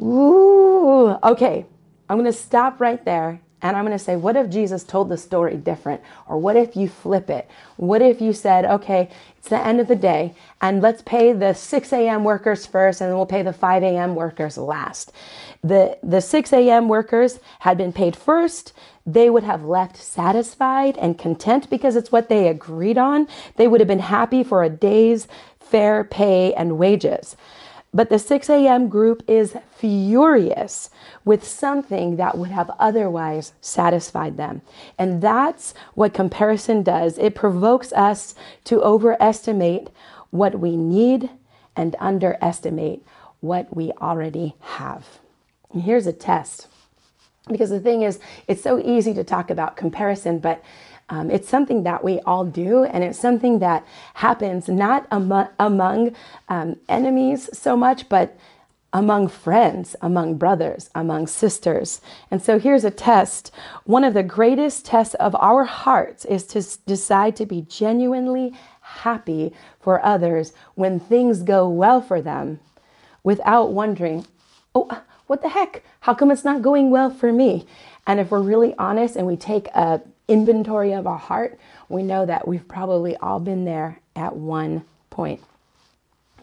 Ooh, 0.00 1.16
okay. 1.22 1.66
I'm 2.08 2.18
going 2.18 2.30
to 2.30 2.38
stop 2.38 2.80
right 2.80 3.04
there 3.04 3.40
and 3.62 3.76
I'm 3.76 3.84
going 3.84 3.98
to 3.98 4.02
say, 4.04 4.16
what 4.16 4.36
if 4.36 4.50
Jesus 4.50 4.84
told 4.84 5.08
the 5.08 5.16
story 5.18 5.56
different? 5.56 6.00
Or 6.28 6.38
what 6.38 6.56
if 6.56 6.76
you 6.76 6.88
flip 6.88 7.28
it? 7.30 7.50
What 7.76 8.02
if 8.02 8.20
you 8.20 8.32
said, 8.32 8.64
okay, 8.64 9.10
it's 9.38 9.48
the 9.48 9.58
end 9.58 9.80
of 9.80 9.88
the 9.88 9.96
day 9.96 10.34
and 10.62 10.80
let's 10.80 11.02
pay 11.02 11.32
the 11.32 11.54
6 11.54 11.92
a.m. 11.92 12.24
workers 12.24 12.66
first 12.66 13.00
and 13.00 13.10
then 13.10 13.16
we'll 13.16 13.26
pay 13.26 13.42
the 13.42 13.52
5 13.52 13.82
a.m. 13.82 14.14
workers 14.14 14.58
last. 14.58 15.12
The, 15.64 15.98
the 16.02 16.20
6 16.20 16.52
a.m. 16.52 16.88
workers 16.88 17.40
had 17.60 17.76
been 17.78 17.92
paid 17.92 18.14
first. 18.16 18.72
They 19.04 19.28
would 19.30 19.44
have 19.44 19.64
left 19.64 19.96
satisfied 19.96 20.96
and 20.98 21.18
content 21.18 21.68
because 21.68 21.96
it's 21.96 22.12
what 22.12 22.28
they 22.28 22.48
agreed 22.48 22.98
on. 22.98 23.26
They 23.56 23.66
would 23.66 23.80
have 23.80 23.88
been 23.88 23.98
happy 23.98 24.44
for 24.44 24.62
a 24.62 24.70
day's 24.70 25.26
fair 25.60 26.04
pay 26.04 26.54
and 26.54 26.78
wages. 26.78 27.36
But 27.92 28.10
the 28.10 28.18
6 28.18 28.50
a.m. 28.50 28.88
group 28.88 29.22
is 29.26 29.56
furious 29.74 30.90
with 31.24 31.46
something 31.46 32.16
that 32.16 32.36
would 32.36 32.50
have 32.50 32.70
otherwise 32.78 33.54
satisfied 33.60 34.36
them. 34.36 34.60
And 34.98 35.22
that's 35.22 35.72
what 35.94 36.12
comparison 36.12 36.82
does. 36.82 37.16
It 37.16 37.34
provokes 37.34 37.92
us 37.92 38.34
to 38.64 38.82
overestimate 38.82 39.88
what 40.30 40.60
we 40.60 40.76
need 40.76 41.30
and 41.74 41.96
underestimate 41.98 43.02
what 43.40 43.74
we 43.74 43.92
already 43.92 44.54
have. 44.60 45.06
And 45.72 45.82
here's 45.82 46.06
a 46.06 46.12
test. 46.12 46.66
Because 47.48 47.70
the 47.70 47.80
thing 47.80 48.02
is, 48.02 48.18
it's 48.46 48.62
so 48.62 48.78
easy 48.78 49.14
to 49.14 49.24
talk 49.24 49.48
about 49.48 49.76
comparison, 49.76 50.38
but 50.38 50.62
um, 51.10 51.30
it's 51.30 51.48
something 51.48 51.84
that 51.84 52.04
we 52.04 52.20
all 52.20 52.44
do, 52.44 52.84
and 52.84 53.02
it's 53.02 53.18
something 53.18 53.60
that 53.60 53.86
happens 54.14 54.68
not 54.68 55.06
among, 55.10 55.48
among 55.58 56.14
um, 56.48 56.76
enemies 56.88 57.48
so 57.52 57.76
much, 57.76 58.08
but 58.08 58.36
among 58.92 59.28
friends, 59.28 59.94
among 60.00 60.36
brothers, 60.36 60.90
among 60.94 61.26
sisters. 61.26 62.00
And 62.30 62.42
so 62.42 62.58
here's 62.58 62.84
a 62.84 62.90
test. 62.90 63.50
One 63.84 64.04
of 64.04 64.14
the 64.14 64.22
greatest 64.22 64.86
tests 64.86 65.14
of 65.14 65.34
our 65.36 65.64
hearts 65.64 66.24
is 66.24 66.44
to 66.48 66.62
decide 66.86 67.36
to 67.36 67.46
be 67.46 67.62
genuinely 67.62 68.54
happy 68.80 69.52
for 69.80 70.04
others 70.04 70.52
when 70.74 70.98
things 70.98 71.42
go 71.42 71.68
well 71.68 72.00
for 72.00 72.22
them 72.22 72.60
without 73.22 73.72
wondering, 73.72 74.26
oh, 74.74 75.02
what 75.26 75.42
the 75.42 75.50
heck? 75.50 75.82
How 76.00 76.14
come 76.14 76.30
it's 76.30 76.44
not 76.44 76.62
going 76.62 76.90
well 76.90 77.10
for 77.10 77.30
me? 77.30 77.66
And 78.06 78.18
if 78.18 78.30
we're 78.30 78.40
really 78.40 78.74
honest 78.78 79.16
and 79.16 79.26
we 79.26 79.36
take 79.36 79.68
a 79.68 80.00
inventory 80.28 80.92
of 80.92 81.06
our 81.06 81.18
heart, 81.18 81.58
we 81.88 82.02
know 82.02 82.26
that 82.26 82.46
we've 82.46 82.68
probably 82.68 83.16
all 83.16 83.40
been 83.40 83.64
there 83.64 83.98
at 84.14 84.36
one 84.36 84.84
point. 85.10 85.40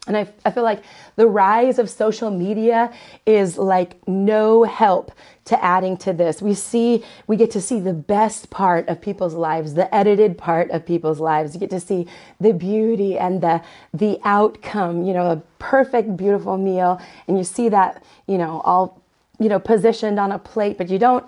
And 0.08 0.15
I, 0.15 0.27
I 0.44 0.51
feel 0.51 0.63
like 0.63 0.84
the 1.15 1.27
rise 1.27 1.80
of 1.80 1.89
social 1.89 2.30
media 2.30 2.94
is 3.25 3.58
like 3.58 4.08
no 4.08 4.63
help 4.63 5.12
to 5.46 5.63
adding 5.63 5.98
to 5.98 6.13
this. 6.13 6.42
We 6.42 6.54
see, 6.54 7.04
we 7.27 7.38
get 7.38 7.51
to 7.51 7.62
see 7.62 7.80
the 7.80 7.94
best 7.94 8.50
part 8.50 8.88
of 8.88 9.01
people's 9.01 9.34
lives, 9.34 9.74
the 9.74 9.94
edited 9.94 10.38
part 10.38 10.70
of 10.72 10.86
people's 10.86 11.20
lives. 11.20 11.54
You 11.54 11.60
get 11.60 11.72
to 11.72 11.80
see 11.80 12.08
the 12.39 12.54
beauty 12.54 13.18
and 13.18 13.42
the, 13.42 13.63
the 13.94 14.20
outcome, 14.24 15.04
you 15.06 15.13
know, 15.13 15.32
a 15.32 15.42
perfect, 15.58 16.15
beautiful 16.18 16.58
meal. 16.58 17.01
And 17.27 17.38
you 17.38 17.44
see 17.44 17.70
that, 17.70 18.04
you 18.27 18.38
know, 18.38 18.62
all, 18.63 19.01
you 19.39 19.50
know, 19.50 19.60
positioned 19.60 20.20
on 20.20 20.32
a 20.32 20.39
plate, 20.39 20.77
but 20.77 20.89
you 20.89 21.00
don't 21.00 21.25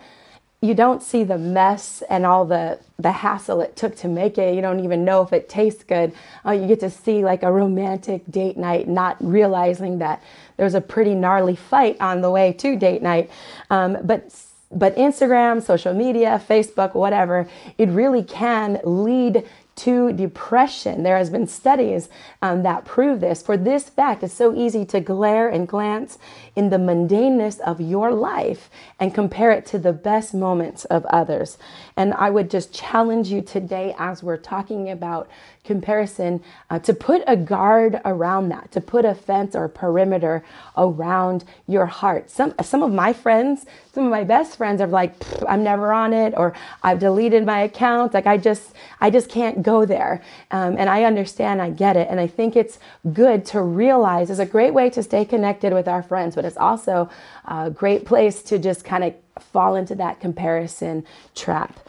you 0.61 0.73
don't 0.73 1.03
see 1.03 1.23
the 1.23 1.37
mess 1.37 2.01
and 2.09 2.25
all 2.25 2.45
the 2.45 2.79
the 2.99 3.11
hassle 3.11 3.61
it 3.61 3.75
took 3.75 3.95
to 3.95 4.07
make 4.07 4.39
it. 4.39 4.55
You 4.55 4.61
don't 4.61 4.79
even 4.79 5.05
know 5.05 5.21
if 5.21 5.31
it 5.31 5.47
tastes 5.47 5.83
good. 5.83 6.13
Uh, 6.43 6.51
you 6.51 6.67
get 6.67 6.79
to 6.79 6.89
see 6.89 7.23
like 7.23 7.43
a 7.43 7.51
romantic 7.51 8.23
date 8.29 8.57
night, 8.57 8.87
not 8.87 9.17
realizing 9.19 9.99
that 9.99 10.23
there's 10.57 10.73
a 10.73 10.81
pretty 10.81 11.13
gnarly 11.13 11.55
fight 11.55 11.95
on 11.99 12.21
the 12.21 12.31
way 12.31 12.53
to 12.53 12.75
date 12.75 13.03
night. 13.03 13.29
Um, 13.69 13.97
but 14.03 14.33
but 14.71 14.95
Instagram, 14.95 15.61
social 15.61 15.93
media, 15.93 16.41
Facebook, 16.49 16.93
whatever, 16.93 17.47
it 17.77 17.89
really 17.89 18.23
can 18.23 18.81
lead 18.83 19.47
to 19.77 20.11
depression. 20.11 21.03
There 21.03 21.17
has 21.17 21.29
been 21.29 21.47
studies 21.47 22.09
um, 22.41 22.63
that 22.63 22.85
prove 22.85 23.19
this. 23.19 23.41
For 23.41 23.57
this 23.57 23.89
fact, 23.89 24.23
it's 24.23 24.33
so 24.33 24.55
easy 24.55 24.85
to 24.85 24.99
glare 24.99 25.47
and 25.49 25.67
glance 25.67 26.17
in 26.55 26.69
the 26.69 26.77
mundaneness 26.77 27.59
of 27.59 27.79
your 27.79 28.11
life 28.11 28.69
and 28.99 29.13
compare 29.13 29.51
it 29.51 29.65
to 29.67 29.79
the 29.79 29.93
best 29.93 30.33
moments 30.33 30.85
of 30.85 31.05
others. 31.05 31.57
And 31.95 32.13
I 32.13 32.29
would 32.29 32.49
just 32.49 32.73
challenge 32.73 33.29
you 33.29 33.41
today 33.41 33.95
as 33.97 34.23
we're 34.23 34.37
talking 34.37 34.89
about 34.89 35.29
comparison 35.67 36.41
uh, 36.71 36.79
to 36.79 36.93
put 36.93 37.21
a 37.27 37.35
guard 37.35 38.01
around 38.05 38.49
that, 38.49 38.71
to 38.71 38.81
put 38.81 39.05
a 39.05 39.13
fence 39.13 39.55
or 39.55 39.65
a 39.65 39.69
perimeter 39.69 40.43
around 40.75 41.43
your 41.67 41.85
heart. 41.85 42.31
Some 42.31 42.53
some 42.63 42.81
of 42.81 42.91
my 42.91 43.13
friends, 43.13 43.65
some 43.93 44.05
of 44.05 44.11
my 44.11 44.23
best 44.23 44.57
friends 44.57 44.81
are 44.81 44.87
like, 44.87 45.13
I'm 45.47 45.63
never 45.63 45.91
on 45.93 46.13
it, 46.13 46.33
or 46.35 46.53
I've 46.81 46.99
deleted 46.99 47.45
my 47.45 47.59
account. 47.69 48.13
Like 48.13 48.25
I 48.25 48.37
just 48.37 48.73
I 49.01 49.09
just 49.11 49.29
can't 49.29 49.61
go 49.61 49.85
there. 49.85 50.23
Um, 50.49 50.77
and 50.79 50.89
I 50.89 51.03
understand, 51.03 51.61
I 51.61 51.69
get 51.69 51.95
it, 51.97 52.07
and 52.09 52.19
I 52.19 52.27
think 52.27 52.55
it's 52.55 52.79
good 53.13 53.45
to 53.47 53.61
realize 53.61 54.29
it's 54.29 54.39
a 54.39 54.45
great 54.45 54.73
way 54.73 54.89
to 54.91 55.03
stay 55.03 55.25
connected 55.25 55.73
with 55.73 55.87
our 55.87 56.01
friends, 56.01 56.35
but 56.35 56.45
it's 56.45 56.57
also 56.57 57.09
a 57.45 57.69
great 57.69 58.05
place 58.05 58.41
to 58.43 58.57
just 58.57 58.83
kind 58.85 59.03
of 59.03 59.13
fall 59.43 59.75
into 59.75 59.95
that 59.95 60.19
comparison 60.19 61.05
trap. 61.35 61.79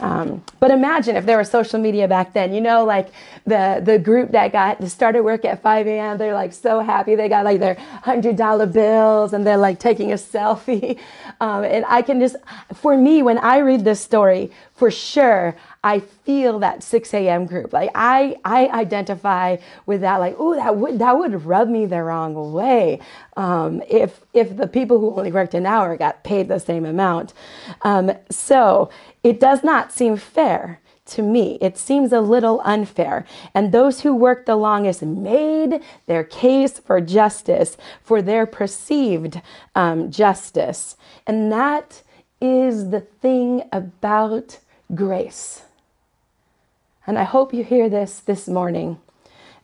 Um, 0.00 0.42
but 0.60 0.70
imagine 0.70 1.16
if 1.16 1.24
there 1.24 1.38
was 1.38 1.50
social 1.50 1.78
media 1.78 2.08
back 2.08 2.32
then, 2.32 2.52
you 2.52 2.60
know, 2.60 2.84
like 2.84 3.08
the, 3.46 3.80
the 3.84 3.98
group 3.98 4.32
that 4.32 4.52
got 4.52 4.82
started 4.88 5.22
work 5.22 5.44
at 5.44 5.62
5 5.62 5.86
a.m. 5.86 6.18
They're 6.18 6.34
like 6.34 6.52
so 6.52 6.80
happy. 6.80 7.14
They 7.14 7.28
got 7.28 7.44
like 7.44 7.60
their 7.60 7.74
hundred 8.02 8.36
dollar 8.36 8.66
bills 8.66 9.32
and 9.32 9.46
they're 9.46 9.56
like 9.56 9.78
taking 9.78 10.12
a 10.12 10.16
selfie. 10.16 10.98
Um, 11.40 11.64
and 11.64 11.84
I 11.88 12.00
can 12.02 12.20
just, 12.20 12.36
for 12.74 12.96
me, 12.96 13.22
when 13.22 13.38
I 13.38 13.58
read 13.58 13.84
this 13.84 14.00
story, 14.00 14.52
for 14.74 14.90
sure, 14.90 15.56
I 15.84 16.00
feel 16.00 16.60
that 16.60 16.82
6 16.82 17.14
a.m. 17.14 17.46
group. 17.46 17.72
Like 17.74 17.90
I, 17.94 18.36
I 18.44 18.68
identify 18.68 19.58
with 19.86 20.00
that. 20.00 20.18
Like, 20.18 20.36
oh, 20.38 20.56
that 20.56 20.76
would 20.76 20.98
that 20.98 21.18
would 21.18 21.44
rub 21.44 21.68
me 21.68 21.86
the 21.86 22.02
wrong 22.02 22.52
way. 22.54 23.00
Um, 23.36 23.82
if 23.88 24.22
if 24.32 24.56
the 24.56 24.68
people 24.68 24.98
who 25.00 25.14
only 25.16 25.32
worked 25.32 25.54
an 25.54 25.66
hour 25.66 25.96
got 25.96 26.24
paid 26.24 26.48
the 26.48 26.58
same 26.58 26.86
amount. 26.86 27.34
Um, 27.82 28.12
so 28.30 28.90
it 29.22 29.40
does 29.40 29.62
not 29.64 29.92
seem 29.92 30.16
fair 30.16 30.80
to 31.06 31.22
me. 31.22 31.58
It 31.60 31.78
seems 31.78 32.12
a 32.12 32.22
little 32.22 32.62
unfair. 32.64 33.26
And 33.54 33.72
those 33.72 34.02
who 34.02 34.16
worked 34.16 34.46
the 34.46 34.56
longest 34.56 35.02
made 35.02 35.82
their 36.06 36.24
case 36.24 36.78
for 36.80 37.00
justice, 37.02 37.76
for 38.02 38.22
their 38.22 38.46
perceived 38.46 39.42
um, 39.74 40.10
justice. 40.10 40.96
And 41.26 41.52
that 41.52 42.02
is 42.40 42.90
the 42.90 43.02
thing 43.02 43.64
about 43.72 44.60
grace. 44.94 45.62
And 47.06 47.18
I 47.18 47.24
hope 47.24 47.52
you 47.52 47.64
hear 47.64 47.88
this 47.88 48.20
this 48.20 48.48
morning 48.48 48.98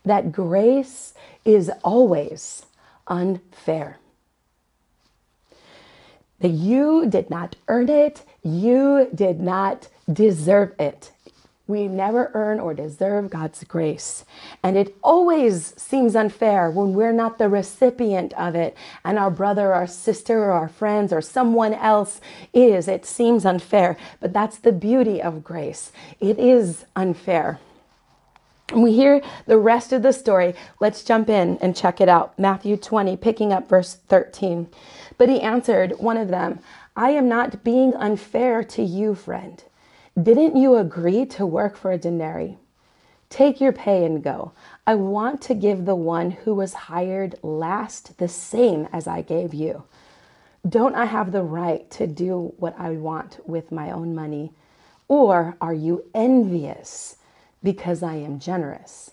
that 0.05 0.31
grace 0.31 1.13
is 1.43 1.71
always 1.83 2.65
unfair. 3.07 3.97
That 6.39 6.49
you 6.49 7.05
did 7.07 7.29
not 7.29 7.55
earn 7.67 7.89
it, 7.89 8.23
you 8.43 9.09
did 9.13 9.39
not 9.39 9.87
deserve 10.11 10.73
it. 10.79 11.11
We 11.67 11.87
never 11.87 12.31
earn 12.33 12.59
or 12.59 12.73
deserve 12.73 13.29
God's 13.29 13.63
grace. 13.63 14.25
And 14.61 14.77
it 14.77 14.95
always 15.03 15.73
seems 15.77 16.15
unfair 16.15 16.69
when 16.69 16.93
we're 16.93 17.13
not 17.13 17.37
the 17.37 17.47
recipient 17.47 18.33
of 18.33 18.55
it 18.55 18.75
and 19.05 19.17
our 19.17 19.31
brother, 19.31 19.73
our 19.73 19.87
sister, 19.87 20.45
or 20.45 20.51
our 20.51 20.67
friends, 20.67 21.13
or 21.13 21.21
someone 21.21 21.73
else 21.73 22.19
is. 22.53 22.87
It 22.87 23.05
seems 23.05 23.45
unfair. 23.45 23.95
But 24.19 24.33
that's 24.33 24.57
the 24.57 24.73
beauty 24.73 25.21
of 25.21 25.43
grace. 25.43 25.91
It 26.19 26.37
is 26.39 26.85
unfair. 26.95 27.59
We 28.73 28.93
hear 28.93 29.21
the 29.47 29.57
rest 29.57 29.91
of 29.91 30.01
the 30.01 30.13
story. 30.13 30.55
Let's 30.79 31.03
jump 31.03 31.29
in 31.29 31.57
and 31.61 31.75
check 31.75 31.99
it 32.01 32.09
out. 32.09 32.37
Matthew 32.39 32.77
20, 32.77 33.17
picking 33.17 33.51
up 33.51 33.67
verse 33.67 33.95
13. 34.07 34.67
But 35.17 35.29
he 35.29 35.41
answered 35.41 35.99
one 35.99 36.17
of 36.17 36.29
them, 36.29 36.59
I 36.95 37.11
am 37.11 37.29
not 37.29 37.63
being 37.63 37.93
unfair 37.95 38.63
to 38.63 38.81
you, 38.81 39.15
friend. 39.15 39.63
Didn't 40.19 40.57
you 40.57 40.75
agree 40.75 41.25
to 41.27 41.45
work 41.45 41.77
for 41.77 41.91
a 41.91 41.97
denarii? 41.97 42.57
Take 43.29 43.61
your 43.61 43.71
pay 43.71 44.05
and 44.05 44.21
go. 44.21 44.51
I 44.85 44.95
want 44.95 45.41
to 45.43 45.53
give 45.55 45.85
the 45.85 45.95
one 45.95 46.31
who 46.31 46.53
was 46.53 46.73
hired 46.73 47.35
last 47.41 48.17
the 48.17 48.27
same 48.27 48.89
as 48.91 49.07
I 49.07 49.21
gave 49.21 49.53
you. 49.53 49.83
Don't 50.67 50.95
I 50.95 51.05
have 51.05 51.31
the 51.31 51.43
right 51.43 51.89
to 51.91 52.07
do 52.07 52.53
what 52.57 52.77
I 52.77 52.91
want 52.91 53.39
with 53.47 53.71
my 53.71 53.89
own 53.89 54.13
money? 54.13 54.51
Or 55.07 55.55
are 55.61 55.73
you 55.73 56.03
envious 56.13 57.15
because 57.63 58.03
I 58.03 58.15
am 58.15 58.37
generous? 58.37 59.11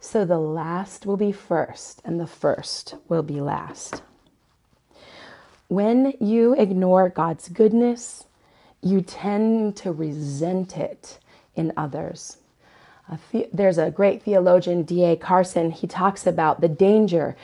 So 0.00 0.24
the 0.24 0.38
last 0.38 1.06
will 1.06 1.16
be 1.16 1.32
first, 1.32 2.02
and 2.04 2.20
the 2.20 2.26
first 2.26 2.96
will 3.08 3.22
be 3.22 3.40
last. 3.40 4.02
When 5.68 6.12
you 6.20 6.54
ignore 6.54 7.08
God's 7.08 7.48
goodness, 7.48 8.24
you 8.84 9.00
tend 9.00 9.76
to 9.76 9.92
resent 9.92 10.76
it 10.76 11.18
in 11.56 11.72
others. 11.76 12.36
there's 13.52 13.78
a 13.78 13.90
great 13.90 14.22
theologian, 14.22 14.82
D.A. 14.82 15.16
Carson, 15.16 15.70
he 15.70 15.86
talks 15.86 16.26
about 16.26 16.60
the 16.60 16.68
danger 16.68 17.36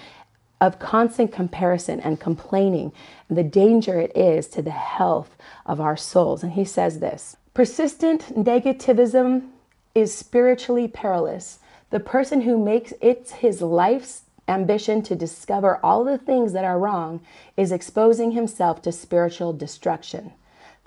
of 0.61 0.79
constant 0.79 1.33
comparison 1.33 2.01
and 2.01 2.21
complaining, 2.21 2.93
and 3.29 3.39
the 3.39 3.43
danger 3.43 3.99
it 3.99 4.15
is 4.17 4.47
to 4.49 4.63
the 4.63 4.71
health 4.71 5.37
of 5.65 5.81
our 5.81 5.97
souls. 5.97 6.43
And 6.43 6.53
he 6.53 6.65
says 6.65 6.99
this 6.99 7.37
persistent 7.55 8.35
negativism 8.35 9.49
is 9.95 10.15
spiritually 10.15 10.89
perilous. 10.89 11.59
The 11.91 12.01
person 12.01 12.43
who 12.43 12.63
makes 12.63 12.93
it 13.01 13.31
his 13.31 13.63
life's 13.63 14.23
ambition 14.47 15.03
to 15.03 15.17
discover 15.17 15.79
all 15.83 16.05
the 16.05 16.19
things 16.19 16.53
that 16.53 16.65
are 16.65 16.79
wrong 16.79 17.21
is 17.57 17.73
exposing 17.73 18.33
himself 18.33 18.83
to 18.83 18.93
spiritual 18.93 19.53
destruction. 19.53 20.33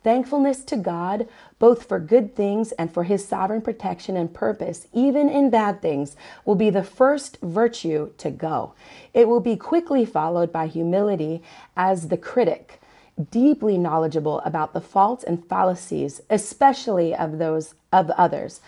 Thankfulness 0.04 0.64
to 0.66 0.76
God, 0.76 1.28
both 1.60 1.86
for 1.86 2.00
good 2.00 2.36
things 2.36 2.74
and 2.74 2.94
for 2.94 3.06
his 3.06 3.26
sovereign 3.26 3.62
protection 3.62 4.18
and 4.18 4.34
purpose, 4.34 4.88
even 4.92 5.30
in 5.30 5.50
bad 5.50 5.82
things, 5.82 6.18
will 6.44 6.56
be 6.56 6.70
the 6.70 6.84
first 6.84 7.38
virtue 7.42 8.12
to 8.18 8.30
go. 8.30 8.74
It 9.14 9.30
will 9.30 9.40
be 9.40 9.56
quickly 9.56 10.04
followed 10.06 10.52
by 10.52 10.68
humility 10.68 11.42
as 11.78 12.10
the 12.10 12.18
critic, 12.18 12.82
deeply 13.32 13.78
knowledgeable 13.78 14.42
about 14.42 14.74
the 14.74 14.82
faults 14.82 15.24
and 15.24 15.46
fallacies, 15.48 16.20
especially 16.30 17.16
of 17.16 17.38
those 17.38 17.76
of 17.94 18.10
others. 18.12 18.60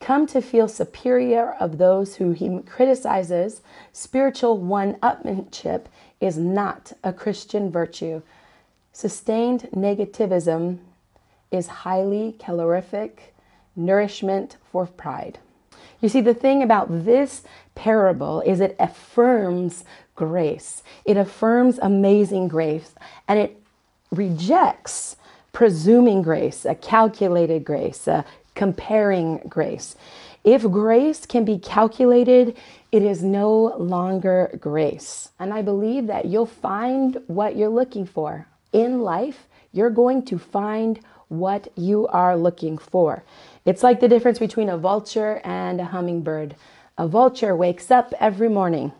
Come 0.00 0.26
to 0.28 0.40
feel 0.40 0.66
superior 0.66 1.52
of 1.60 1.78
those 1.78 2.16
who 2.16 2.32
he 2.32 2.60
criticizes. 2.62 3.60
Spiritual 3.92 4.58
one 4.58 4.94
upmanship 4.94 5.84
is 6.20 6.38
not 6.38 6.94
a 7.04 7.12
Christian 7.12 7.70
virtue. 7.70 8.22
Sustained 8.92 9.68
negativism 9.74 10.78
is 11.50 11.66
highly 11.68 12.36
calorific 12.38 13.34
nourishment 13.76 14.56
for 14.70 14.86
pride. 14.86 15.38
You 16.00 16.08
see, 16.08 16.20
the 16.20 16.34
thing 16.34 16.62
about 16.62 17.04
this 17.04 17.42
parable 17.74 18.40
is 18.42 18.60
it 18.60 18.76
affirms 18.78 19.84
grace. 20.14 20.82
It 21.04 21.16
affirms 21.16 21.78
amazing 21.80 22.48
grace 22.48 22.94
and 23.28 23.38
it 23.38 23.60
rejects 24.10 25.16
presuming 25.52 26.22
grace, 26.22 26.64
a 26.64 26.74
calculated 26.74 27.64
grace, 27.64 28.06
a 28.06 28.24
comparing 28.54 29.38
grace. 29.48 29.96
If 30.42 30.62
grace 30.62 31.26
can 31.26 31.44
be 31.44 31.58
calculated, 31.58 32.56
it 32.92 33.02
is 33.02 33.22
no 33.22 33.76
longer 33.78 34.56
grace. 34.58 35.30
And 35.38 35.52
I 35.52 35.62
believe 35.62 36.06
that 36.06 36.26
you'll 36.26 36.46
find 36.46 37.18
what 37.26 37.56
you're 37.56 37.68
looking 37.68 38.06
for 38.06 38.46
in 38.72 39.00
life, 39.00 39.46
you're 39.72 39.90
going 39.90 40.24
to 40.26 40.38
find 40.38 41.00
what 41.28 41.68
you 41.76 42.06
are 42.08 42.36
looking 42.36 42.76
for. 42.76 43.22
It's 43.64 43.82
like 43.82 44.00
the 44.00 44.08
difference 44.08 44.38
between 44.38 44.68
a 44.68 44.76
vulture 44.76 45.40
and 45.44 45.80
a 45.80 45.86
hummingbird. 45.86 46.56
A 46.98 47.06
vulture 47.06 47.54
wakes 47.54 47.90
up 47.90 48.12
every 48.18 48.48
morning, 48.48 48.92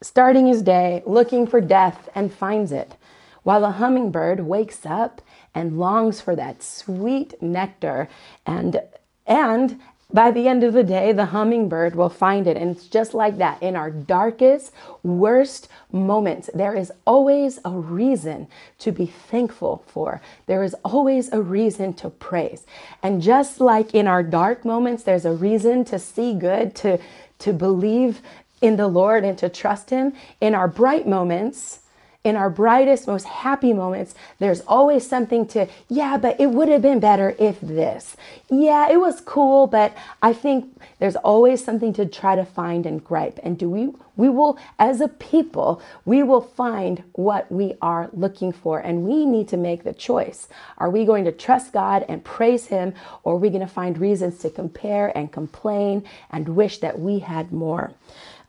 starting 0.00 0.46
his 0.46 0.62
day 0.62 1.02
looking 1.04 1.46
for 1.46 1.60
death 1.60 2.08
and 2.14 2.32
finds 2.32 2.72
it, 2.72 2.94
while 3.42 3.64
a 3.64 3.72
hummingbird 3.72 4.40
wakes 4.40 4.86
up 4.86 5.20
and 5.54 5.78
longs 5.78 6.20
for 6.20 6.36
that 6.36 6.62
sweet 6.62 7.40
nectar 7.42 8.08
and 8.46 8.80
and 9.26 9.80
by 10.12 10.30
the 10.30 10.46
end 10.46 10.62
of 10.62 10.72
the 10.72 10.84
day, 10.84 11.12
the 11.12 11.26
hummingbird 11.26 11.96
will 11.96 12.08
find 12.08 12.46
it. 12.46 12.56
And 12.56 12.70
it's 12.70 12.86
just 12.86 13.12
like 13.12 13.38
that. 13.38 13.60
In 13.60 13.74
our 13.74 13.90
darkest, 13.90 14.72
worst 15.02 15.68
moments, 15.90 16.48
there 16.54 16.74
is 16.74 16.92
always 17.04 17.58
a 17.64 17.70
reason 17.70 18.46
to 18.78 18.92
be 18.92 19.06
thankful 19.06 19.82
for. 19.88 20.20
There 20.46 20.62
is 20.62 20.74
always 20.84 21.32
a 21.32 21.42
reason 21.42 21.92
to 21.94 22.10
praise. 22.10 22.64
And 23.02 23.20
just 23.20 23.60
like 23.60 23.94
in 23.94 24.06
our 24.06 24.22
dark 24.22 24.64
moments, 24.64 25.02
there's 25.02 25.24
a 25.24 25.32
reason 25.32 25.84
to 25.86 25.98
see 25.98 26.34
good, 26.34 26.76
to, 26.76 26.98
to 27.40 27.52
believe 27.52 28.22
in 28.60 28.76
the 28.76 28.88
Lord 28.88 29.24
and 29.24 29.36
to 29.38 29.48
trust 29.48 29.90
Him. 29.90 30.12
In 30.40 30.54
our 30.54 30.68
bright 30.68 31.08
moments, 31.08 31.80
in 32.26 32.34
our 32.34 32.50
brightest, 32.50 33.06
most 33.06 33.24
happy 33.24 33.72
moments, 33.72 34.12
there's 34.40 34.60
always 34.62 35.06
something 35.06 35.46
to, 35.46 35.68
yeah, 35.88 36.16
but 36.16 36.40
it 36.40 36.48
would 36.50 36.68
have 36.68 36.82
been 36.82 36.98
better 36.98 37.36
if 37.38 37.60
this. 37.60 38.16
Yeah, 38.50 38.90
it 38.90 38.96
was 38.96 39.20
cool, 39.20 39.68
but 39.68 39.96
I 40.20 40.32
think 40.32 40.76
there's 40.98 41.14
always 41.14 41.64
something 41.64 41.92
to 41.92 42.04
try 42.04 42.34
to 42.34 42.44
find 42.44 42.84
and 42.84 43.02
gripe. 43.02 43.38
And 43.44 43.56
do 43.56 43.70
we, 43.70 43.92
we 44.16 44.28
will, 44.28 44.58
as 44.76 45.00
a 45.00 45.06
people, 45.06 45.80
we 46.04 46.24
will 46.24 46.40
find 46.40 47.04
what 47.12 47.50
we 47.52 47.74
are 47.80 48.10
looking 48.12 48.50
for. 48.50 48.80
And 48.80 49.04
we 49.04 49.24
need 49.24 49.46
to 49.50 49.56
make 49.56 49.84
the 49.84 49.94
choice. 49.94 50.48
Are 50.78 50.90
we 50.90 51.04
going 51.04 51.26
to 51.26 51.32
trust 51.32 51.72
God 51.72 52.04
and 52.08 52.24
praise 52.24 52.66
Him, 52.66 52.92
or 53.22 53.34
are 53.34 53.38
we 53.38 53.50
going 53.50 53.60
to 53.60 53.72
find 53.72 53.98
reasons 53.98 54.38
to 54.38 54.50
compare 54.50 55.16
and 55.16 55.30
complain 55.30 56.02
and 56.32 56.56
wish 56.56 56.78
that 56.78 56.98
we 56.98 57.20
had 57.20 57.52
more? 57.52 57.92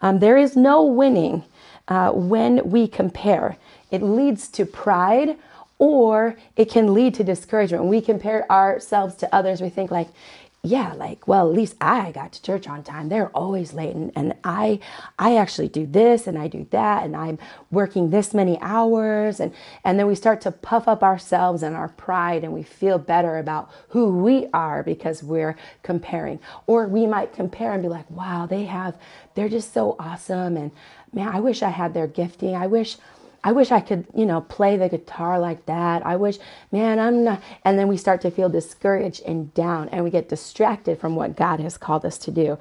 Um, 0.01 0.17
there 0.17 0.37
is 0.37 0.55
no 0.55 0.83
winning 0.83 1.43
uh, 1.87 2.11
when 2.11 2.69
we 2.69 2.87
compare. 2.87 3.57
It 3.91 4.01
leads 4.01 4.47
to 4.49 4.65
pride 4.65 5.37
or 5.79 6.35
it 6.55 6.69
can 6.69 6.93
lead 6.93 7.13
to 7.15 7.23
discouragement. 7.23 7.85
We 7.85 8.01
compare 8.01 8.51
ourselves 8.51 9.15
to 9.17 9.35
others, 9.35 9.61
we 9.61 9.69
think 9.69 9.91
like, 9.91 10.07
yeah, 10.67 10.93
like, 10.93 11.27
well, 11.27 11.47
at 11.49 11.55
least 11.55 11.75
I 11.79 12.11
got 12.11 12.33
to 12.33 12.41
church 12.41 12.67
on 12.67 12.83
time. 12.83 13.09
They're 13.09 13.29
always 13.29 13.73
late 13.73 13.95
and, 13.95 14.11
and 14.15 14.33
I 14.43 14.79
I 15.17 15.37
actually 15.37 15.69
do 15.69 15.85
this 15.85 16.27
and 16.27 16.37
I 16.37 16.47
do 16.47 16.67
that 16.71 17.03
and 17.03 17.15
I'm 17.15 17.39
working 17.71 18.09
this 18.09 18.33
many 18.33 18.59
hours 18.61 19.39
and 19.39 19.53
and 19.83 19.97
then 19.97 20.07
we 20.07 20.15
start 20.15 20.41
to 20.41 20.51
puff 20.51 20.87
up 20.87 21.03
ourselves 21.03 21.63
and 21.63 21.75
our 21.75 21.89
pride 21.89 22.43
and 22.43 22.53
we 22.53 22.63
feel 22.63 22.97
better 22.99 23.37
about 23.37 23.71
who 23.89 24.17
we 24.17 24.47
are 24.53 24.83
because 24.83 25.23
we're 25.23 25.55
comparing. 25.83 26.39
Or 26.67 26.87
we 26.87 27.07
might 27.07 27.33
compare 27.33 27.71
and 27.71 27.81
be 27.81 27.89
like, 27.89 28.09
wow, 28.09 28.45
they 28.45 28.65
have 28.65 28.97
they're 29.35 29.49
just 29.49 29.73
so 29.73 29.95
awesome 29.99 30.57
and 30.57 30.71
man, 31.13 31.29
I 31.29 31.39
wish 31.39 31.63
I 31.63 31.69
had 31.69 31.93
their 31.93 32.07
gifting. 32.07 32.55
I 32.55 32.67
wish 32.67 32.97
I 33.43 33.51
wish 33.51 33.71
I 33.71 33.79
could, 33.79 34.07
you 34.15 34.25
know, 34.25 34.41
play 34.41 34.77
the 34.77 34.89
guitar 34.89 35.39
like 35.39 35.65
that. 35.67 36.05
I 36.05 36.15
wish, 36.15 36.37
man, 36.71 36.99
I'm 36.99 37.23
not. 37.23 37.41
And 37.63 37.79
then 37.79 37.87
we 37.87 37.97
start 37.97 38.21
to 38.21 38.31
feel 38.31 38.49
discouraged 38.49 39.21
and 39.25 39.53
down, 39.53 39.89
and 39.89 40.03
we 40.03 40.09
get 40.09 40.29
distracted 40.29 40.99
from 40.99 41.15
what 41.15 41.35
God 41.35 41.59
has 41.59 41.77
called 41.77 42.05
us 42.05 42.17
to 42.19 42.31
do. 42.31 42.57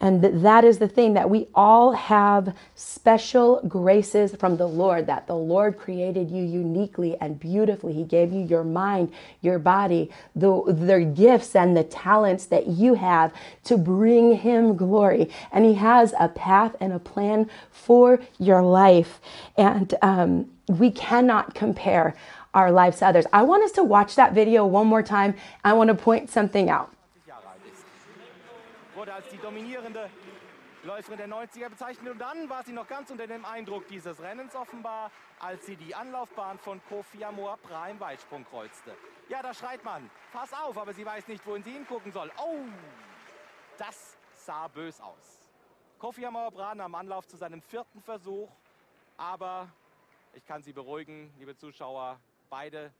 And 0.00 0.22
that 0.44 0.64
is 0.64 0.78
the 0.78 0.88
thing 0.88 1.14
that 1.14 1.30
we 1.30 1.48
all 1.54 1.92
have 1.92 2.54
special 2.74 3.62
graces 3.66 4.34
from 4.36 4.56
the 4.56 4.66
Lord, 4.68 5.06
that 5.06 5.26
the 5.26 5.36
Lord 5.36 5.78
created 5.78 6.30
you 6.30 6.42
uniquely 6.42 7.16
and 7.20 7.40
beautifully. 7.40 7.94
He 7.94 8.04
gave 8.04 8.32
you 8.32 8.44
your 8.44 8.64
mind, 8.64 9.12
your 9.40 9.58
body, 9.58 10.10
the, 10.34 10.62
the 10.66 11.04
gifts 11.04 11.56
and 11.56 11.76
the 11.76 11.84
talents 11.84 12.46
that 12.46 12.66
you 12.66 12.94
have 12.94 13.32
to 13.64 13.78
bring 13.78 14.36
Him 14.36 14.76
glory. 14.76 15.30
And 15.50 15.64
He 15.64 15.74
has 15.74 16.14
a 16.18 16.28
path 16.28 16.76
and 16.80 16.92
a 16.92 16.98
plan 16.98 17.48
for 17.70 18.20
your 18.38 18.62
life. 18.62 19.20
And 19.56 19.94
um, 20.02 20.50
we 20.68 20.90
cannot 20.90 21.54
compare 21.54 22.14
our 22.52 22.72
lives 22.72 22.98
to 22.98 23.06
others. 23.06 23.26
I 23.32 23.42
want 23.42 23.64
us 23.64 23.72
to 23.72 23.84
watch 23.84 24.14
that 24.16 24.32
video 24.34 24.66
one 24.66 24.86
more 24.86 25.02
time. 25.02 25.34
I 25.62 25.74
want 25.74 25.88
to 25.88 25.94
point 25.94 26.30
something 26.30 26.70
out. 26.70 26.95
Wurde 29.06 29.14
als 29.14 29.28
die 29.28 29.38
dominierende 29.38 30.10
Läuferin 30.82 31.18
der 31.18 31.28
90er 31.28 31.68
bezeichnet. 31.68 32.12
Und 32.12 32.18
dann 32.18 32.50
war 32.50 32.64
sie 32.64 32.72
noch 32.72 32.88
ganz 32.88 33.08
unter 33.08 33.28
dem 33.28 33.44
Eindruck 33.44 33.86
dieses 33.86 34.20
Rennens 34.20 34.56
offenbar, 34.56 35.12
als 35.38 35.64
sie 35.64 35.76
die 35.76 35.94
Anlaufbahn 35.94 36.58
von 36.58 36.80
Kofi 36.88 37.22
Amor 37.22 37.56
Prime 37.58 38.00
Weitsprung 38.00 38.44
kreuzte. 38.44 38.90
Ja, 39.28 39.42
da 39.42 39.54
schreit 39.54 39.84
man, 39.84 40.10
pass 40.32 40.52
auf, 40.52 40.76
aber 40.76 40.92
sie 40.92 41.06
weiß 41.06 41.28
nicht, 41.28 41.46
wohin 41.46 41.62
sie 41.62 41.70
hingucken 41.70 42.10
soll. 42.10 42.32
Oh, 42.36 42.56
das 43.78 44.16
sah 44.34 44.66
bös 44.66 45.00
aus. 45.00 45.50
Kofi 46.00 46.26
Amor 46.26 46.50
Bra 46.50 46.72
am 46.72 46.94
Anlauf 46.96 47.28
zu 47.28 47.36
seinem 47.36 47.62
vierten 47.62 48.02
Versuch, 48.02 48.48
aber 49.16 49.68
ich 50.34 50.44
kann 50.44 50.64
Sie 50.64 50.72
beruhigen, 50.72 51.32
liebe 51.38 51.56
Zuschauer, 51.56 52.18
beide 52.50 52.90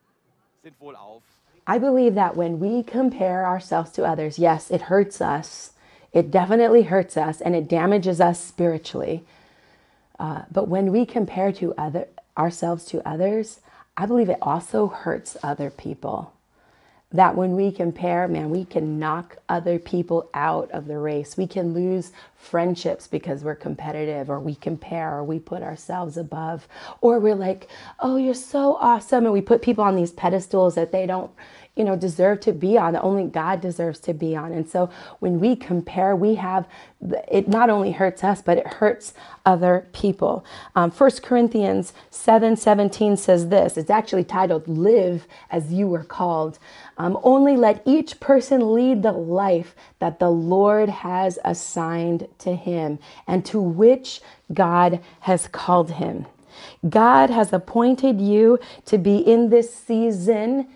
sind 0.62 0.80
wohl 0.80 0.94
auf. 0.94 1.24
I 1.66 1.80
believe 1.80 2.14
that 2.14 2.36
when 2.36 2.60
we 2.60 2.84
compare 2.84 3.44
ourselves 3.44 3.90
to 3.92 4.04
others, 4.04 4.38
yes, 4.38 4.70
it 4.70 4.82
hurts 4.82 5.20
us. 5.20 5.72
It 6.12 6.30
definitely 6.30 6.82
hurts 6.84 7.16
us 7.16 7.40
and 7.40 7.54
it 7.54 7.68
damages 7.68 8.20
us 8.20 8.40
spiritually. 8.42 9.24
Uh, 10.18 10.42
but 10.50 10.68
when 10.68 10.92
we 10.92 11.06
compare 11.06 11.52
to 11.52 11.74
other 11.76 12.08
ourselves 12.36 12.84
to 12.86 13.06
others, 13.08 13.60
I 13.96 14.06
believe 14.06 14.28
it 14.28 14.38
also 14.42 14.88
hurts 14.88 15.36
other 15.42 15.70
people. 15.70 16.32
That 17.12 17.36
when 17.36 17.56
we 17.56 17.72
compare, 17.72 18.28
man, 18.28 18.50
we 18.50 18.64
can 18.64 18.98
knock 18.98 19.36
other 19.48 19.78
people 19.78 20.28
out 20.34 20.70
of 20.72 20.86
the 20.86 20.98
race. 20.98 21.36
We 21.36 21.46
can 21.46 21.72
lose 21.72 22.12
friendships 22.36 23.06
because 23.06 23.44
we're 23.44 23.54
competitive 23.54 24.28
or 24.28 24.40
we 24.40 24.56
compare 24.56 25.16
or 25.16 25.24
we 25.24 25.38
put 25.38 25.62
ourselves 25.62 26.16
above 26.16 26.66
or 27.00 27.18
we're 27.20 27.36
like, 27.36 27.68
oh, 28.00 28.16
you're 28.16 28.34
so 28.34 28.74
awesome. 28.76 29.24
And 29.24 29.32
we 29.32 29.40
put 29.40 29.62
people 29.62 29.84
on 29.84 29.96
these 29.96 30.12
pedestals 30.12 30.74
that 30.74 30.92
they 30.92 31.06
don't, 31.06 31.30
you 31.76 31.84
know, 31.84 31.94
deserve 31.94 32.40
to 32.40 32.52
be 32.52 32.78
on, 32.78 32.96
only 32.96 33.24
God 33.24 33.60
deserves 33.60 34.00
to 34.00 34.14
be 34.14 34.34
on. 34.34 34.52
And 34.52 34.68
so 34.68 34.88
when 35.20 35.38
we 35.38 35.54
compare, 35.54 36.16
we 36.16 36.36
have, 36.36 36.66
it 37.30 37.48
not 37.48 37.68
only 37.68 37.92
hurts 37.92 38.24
us, 38.24 38.40
but 38.40 38.56
it 38.56 38.66
hurts 38.66 39.12
other 39.44 39.86
people. 39.92 40.44
Um, 40.74 40.90
1 40.90 41.10
Corinthians 41.22 41.92
7 42.10 42.56
17 42.56 43.16
says 43.18 43.48
this. 43.48 43.76
It's 43.76 43.90
actually 43.90 44.24
titled, 44.24 44.66
Live 44.66 45.26
as 45.50 45.70
You 45.70 45.86
Were 45.86 46.02
Called. 46.02 46.58
Um, 46.96 47.18
only 47.22 47.56
let 47.56 47.82
each 47.84 48.20
person 48.20 48.74
lead 48.74 49.02
the 49.02 49.12
life 49.12 49.74
that 49.98 50.18
the 50.18 50.30
Lord 50.30 50.88
has 50.88 51.38
assigned 51.44 52.26
to 52.38 52.56
him 52.56 52.98
and 53.26 53.44
to 53.44 53.60
which 53.60 54.22
God 54.52 55.00
has 55.20 55.46
called 55.46 55.92
him. 55.92 56.24
God 56.88 57.28
has 57.28 57.52
appointed 57.52 58.18
you 58.18 58.58
to 58.86 58.96
be 58.96 59.18
in 59.18 59.50
this 59.50 59.74
season 59.74 60.68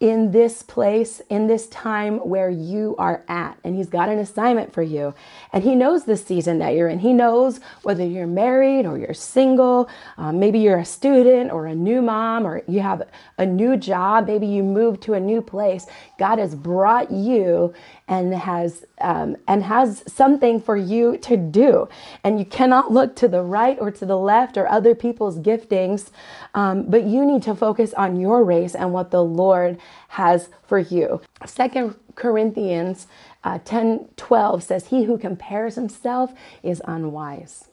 in 0.00 0.30
this 0.30 0.62
place, 0.62 1.20
in 1.28 1.48
this 1.48 1.66
time 1.66 2.18
where 2.18 2.48
you 2.48 2.94
are 2.98 3.24
at. 3.26 3.58
And 3.64 3.74
He's 3.74 3.88
got 3.88 4.08
an 4.08 4.18
assignment 4.18 4.72
for 4.72 4.82
you. 4.82 5.12
And 5.52 5.64
He 5.64 5.74
knows 5.74 6.04
the 6.04 6.16
season 6.16 6.58
that 6.58 6.74
you're 6.74 6.88
in. 6.88 7.00
He 7.00 7.12
knows 7.12 7.58
whether 7.82 8.04
you're 8.06 8.26
married 8.26 8.86
or 8.86 8.96
you're 8.96 9.12
single. 9.12 9.88
Um, 10.16 10.38
maybe 10.38 10.60
you're 10.60 10.78
a 10.78 10.84
student 10.84 11.50
or 11.50 11.66
a 11.66 11.74
new 11.74 12.00
mom 12.00 12.46
or 12.46 12.62
you 12.68 12.80
have 12.80 13.02
a 13.38 13.46
new 13.46 13.76
job. 13.76 14.28
Maybe 14.28 14.46
you 14.46 14.62
moved 14.62 15.02
to 15.02 15.14
a 15.14 15.20
new 15.20 15.42
place. 15.42 15.86
God 16.16 16.38
has 16.38 16.54
brought 16.54 17.10
you 17.10 17.74
and 18.06 18.34
has 18.34 18.84
um, 19.00 19.36
and 19.46 19.62
has 19.64 20.02
something 20.06 20.60
for 20.60 20.76
you 20.76 21.16
to 21.18 21.36
do. 21.36 21.88
And 22.24 22.38
you 22.38 22.44
cannot 22.44 22.90
look 22.92 23.14
to 23.16 23.28
the 23.28 23.42
right 23.42 23.76
or 23.80 23.90
to 23.90 24.06
the 24.06 24.16
left 24.16 24.56
or 24.56 24.66
other 24.68 24.94
people's 24.94 25.38
giftings, 25.38 26.10
um, 26.54 26.84
but 26.88 27.04
you 27.04 27.24
need 27.24 27.42
to 27.44 27.54
focus 27.54 27.92
on 27.94 28.18
your 28.18 28.42
race 28.42 28.74
and 28.74 28.92
what 28.92 29.10
the 29.10 29.22
Lord 29.22 29.78
has 30.08 30.48
for 30.66 30.78
you. 30.78 31.20
Second 31.46 31.94
Corinthians 32.14 33.06
uh, 33.44 33.58
10 33.64 34.08
12 34.16 34.62
says, 34.62 34.86
He 34.88 35.04
who 35.04 35.18
compares 35.18 35.74
himself 35.74 36.32
is 36.62 36.82
unwise. 36.86 37.68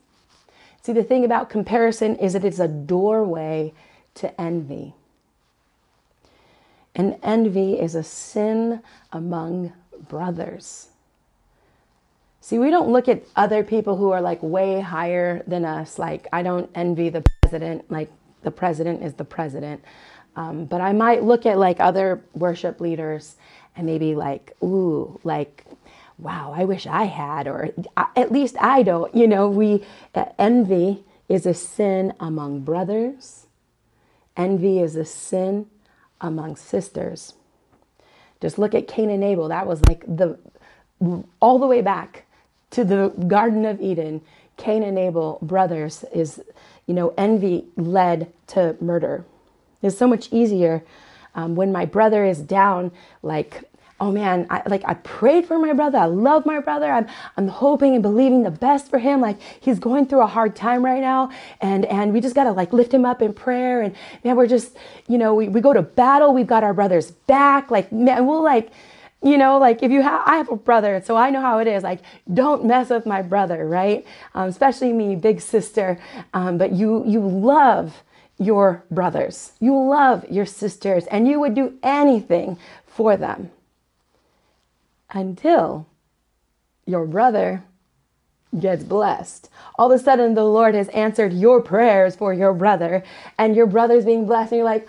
See, 0.82 0.93
the 0.93 1.04
thing 1.04 1.25
about 1.25 1.49
comparison 1.49 2.15
is 2.17 2.34
that 2.34 2.45
it's 2.45 2.60
a 2.60 2.67
doorway 2.67 3.73
to 4.15 4.39
envy. 4.39 4.93
And 6.93 7.17
envy 7.23 7.73
is 7.80 7.95
a 7.95 8.04
sin 8.04 8.82
among 9.12 9.73
brothers. 10.08 10.89
See, 12.39 12.60
we 12.60 12.69
don't 12.69 12.91
look 12.91 13.10
at 13.10 13.23
other 13.36 13.63
people 13.63 13.97
who 13.97 14.12
are 14.12 14.21
like 14.21 14.43
way 14.43 14.80
higher 14.80 15.43
than 15.47 15.65
us. 15.65 15.97
Like, 15.97 16.28
I 16.32 16.43
don't 16.43 16.69
envy 16.75 17.10
the 17.10 17.23
president, 17.41 17.89
like, 17.89 18.12
the 18.43 18.51
president 18.51 19.01
is 19.01 19.15
the 19.15 19.25
president. 19.25 19.84
Um, 20.36 20.65
but 20.65 20.82
I 20.82 20.93
might 20.93 21.24
look 21.24 21.45
at 21.45 21.58
like 21.58 21.80
other 21.80 22.21
worship 22.34 22.82
leaders 22.82 23.36
and 23.76 23.86
maybe 23.86 24.15
like, 24.15 24.56
ooh, 24.63 25.19
like, 25.24 25.65
wow, 26.17 26.54
I 26.56 26.65
wish 26.65 26.88
I 26.88 27.06
had, 27.06 27.48
or 27.48 27.69
at 28.15 28.32
least 28.32 28.56
I 28.60 28.84
don't. 28.84 29.13
You 29.15 29.28
know, 29.28 29.50
we, 29.50 29.86
uh, 30.13 30.26
envy 30.38 31.04
is 31.28 31.45
a 31.45 31.54
sin 31.54 32.13
among 32.19 32.62
brothers, 32.62 33.48
envy 34.38 34.80
is 34.80 34.95
a 34.95 35.06
sin 35.06 35.67
among 36.21 36.56
sisters. 36.56 37.34
Just 38.41 38.58
look 38.58 38.76
at 38.76 38.88
Cain 38.88 39.10
and 39.10 39.24
Abel. 39.24 39.48
That 39.48 39.67
was 39.67 39.82
like 39.88 40.06
the 40.08 40.38
all 41.39 41.60
the 41.60 41.67
way 41.67 41.82
back 41.82 42.26
to 42.71 42.84
the 42.84 43.10
Garden 43.28 43.65
of 43.65 43.82
Eden. 43.82 44.21
Cain 44.58 44.84
and 44.84 44.98
Abel 44.98 45.39
brothers 45.41 46.06
is, 46.13 46.41
you 46.86 46.93
know, 46.93 47.13
envy 47.17 47.65
led 47.76 48.32
to 48.48 48.78
murder. 48.80 49.26
It's 49.86 49.98
so 49.98 50.08
much 50.08 50.32
easier 50.32 50.84
um, 51.36 51.56
when 51.56 51.71
my 51.71 51.86
brother 51.86 52.26
is 52.26 52.39
down, 52.39 52.91
like 53.21 53.63
oh 54.00 54.12
man, 54.12 54.45
I, 54.50 54.62
like 54.67 54.84
I 54.86 54.95
prayed 54.95 55.45
for 55.45 55.58
my 55.58 55.74
brother. 55.74 55.98
I 55.98 56.06
love 56.06 56.45
my 56.45 56.60
brother. 56.60 56.91
I'm, 56.91 57.08
I'm 57.38 57.48
hoping 57.48 57.93
and 57.93 58.04
believing 58.04 58.43
the 58.43 58.52
best 58.52 58.89
for 58.89 59.00
him. 59.00 59.21
Like 59.21 59.38
he's 59.60 59.80
going 59.80 60.08
through 60.08 60.21
a 60.21 60.28
hard 60.28 60.56
time 60.56 60.84
right 60.84 61.02
now. 61.02 61.32
And, 61.62 61.86
and 61.86 62.13
we 62.13 62.19
just 62.19 62.36
got 62.36 62.43
to 62.45 62.52
like 62.52 62.74
lift 62.74 62.93
him 62.93 63.06
up 63.06 63.21
in 63.21 63.34
prayer. 63.34 63.82
And 63.82 63.95
man, 64.24 64.36
we're 64.36 64.48
just, 64.48 64.76
you 65.08 65.17
know, 65.17 65.34
we, 65.34 65.48
we 65.48 65.62
go 65.62 65.74
to 65.74 65.82
battle. 65.82 66.34
We've 66.34 66.48
got 66.48 66.63
our 66.63 66.74
brother's 66.74 67.12
back. 67.12 67.71
Like, 67.71 67.91
man, 67.91 68.28
we'll 68.28 68.43
like, 68.43 68.69
you 69.24 69.38
know, 69.38 69.58
like 69.58 69.82
if 69.82 69.91
you 69.91 70.02
have, 70.02 70.21
I 70.26 70.36
have 70.36 70.52
a 70.52 70.58
brother, 70.58 71.02
so 71.04 71.15
I 71.15 71.30
know 71.30 71.41
how 71.41 71.60
it 71.60 71.67
is. 71.67 71.82
Like, 71.82 72.02
don't 72.32 72.65
mess 72.65 72.89
with 72.89 73.06
my 73.06 73.21
brother, 73.21 73.65
right? 73.65 74.06
Um, 74.36 74.50
especially 74.50 74.91
me, 74.91 75.15
big 75.15 75.39
sister. 75.39 75.98
Um, 76.34 76.58
but 76.58 76.74
you, 76.74 77.04
you 77.08 77.21
love 77.21 78.04
your 78.38 78.84
brothers, 78.91 79.54
you 79.60 79.78
love 79.78 80.26
your 80.30 80.45
sisters, 80.45 81.06
and 81.08 81.28
you 81.28 81.39
would 81.39 81.56
do 81.56 81.78
anything 81.82 82.58
for 82.86 83.15
them 83.15 83.52
until 85.12 85.88
your 86.86 87.06
brother 87.06 87.63
gets 88.60 88.84
blessed. 88.84 89.50
All 89.78 89.91
of 89.91 90.00
a 90.00 90.04
sudden, 90.04 90.34
the 90.34 90.43
Lord 90.43 90.76
has 90.76 90.88
answered 90.89 91.34
your 91.34 91.62
prayers 91.62 92.15
for 92.15 92.34
your 92.34 92.54
brother, 92.54 93.04
and 93.38 93.56
your 93.56 93.67
brother's 93.67 94.06
being 94.06 94.26
blessed, 94.26 94.52
and 94.52 94.60
you're 94.60 94.65
like, 94.65 94.88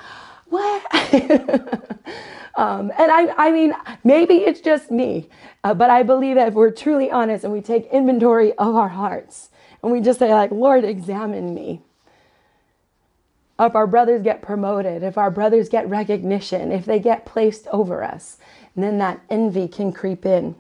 what? 0.49 0.83
um, 2.57 2.93
and 2.99 3.11
I, 3.11 3.33
I 3.37 3.51
mean, 3.51 3.75
maybe 4.05 4.35
it's 4.35 4.61
just 4.61 4.91
me, 4.91 5.29
uh, 5.65 5.75
but 5.75 5.91
I 5.91 6.03
believe 6.03 6.37
that 6.37 6.49
if 6.49 6.55
we're 6.55 6.71
truly 6.71 7.11
honest 7.11 7.45
and 7.45 7.53
we 7.53 7.61
take 7.61 7.87
inventory 7.87 8.53
of 8.55 8.75
our 8.75 8.89
hearts 8.89 9.51
and 9.83 9.93
we 9.93 10.01
just 10.01 10.19
say, 10.19 10.33
like, 10.33 10.51
Lord, 10.51 10.85
examine 10.85 11.55
me. 11.55 11.83
If 13.59 13.75
our 13.75 13.87
brothers 13.87 14.23
get 14.23 14.43
promoted, 14.43 15.03
if 15.03 15.17
our 15.17 15.31
brothers 15.31 15.69
get 15.69 15.89
recognition, 15.89 16.73
if 16.73 16.85
they 16.85 16.99
get 16.99 17.25
placed 17.25 17.67
over 17.69 18.05
us, 18.05 18.37
then 18.75 18.99
that 18.99 19.21
envy 19.31 19.67
can 19.67 19.93
creep 19.93 20.27
in. 20.27 20.57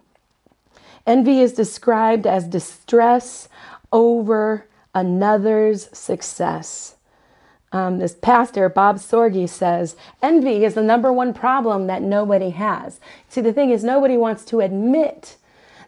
Envy 1.06 1.40
is 1.40 1.52
described 1.52 2.26
as 2.26 2.48
distress 2.48 3.48
over 3.92 4.66
another's 4.94 5.88
success. 5.96 6.96
Um, 7.70 7.98
this 7.98 8.14
pastor, 8.14 8.68
Bob 8.70 8.96
Sorge, 8.96 9.48
says 9.48 9.96
envy 10.22 10.64
is 10.64 10.74
the 10.74 10.82
number 10.82 11.12
one 11.12 11.34
problem 11.34 11.86
that 11.88 12.00
nobody 12.00 12.50
has. 12.50 12.98
See, 13.28 13.42
the 13.42 13.52
thing 13.52 13.70
is, 13.70 13.84
nobody 13.84 14.16
wants 14.16 14.44
to 14.46 14.60
admit 14.60 15.36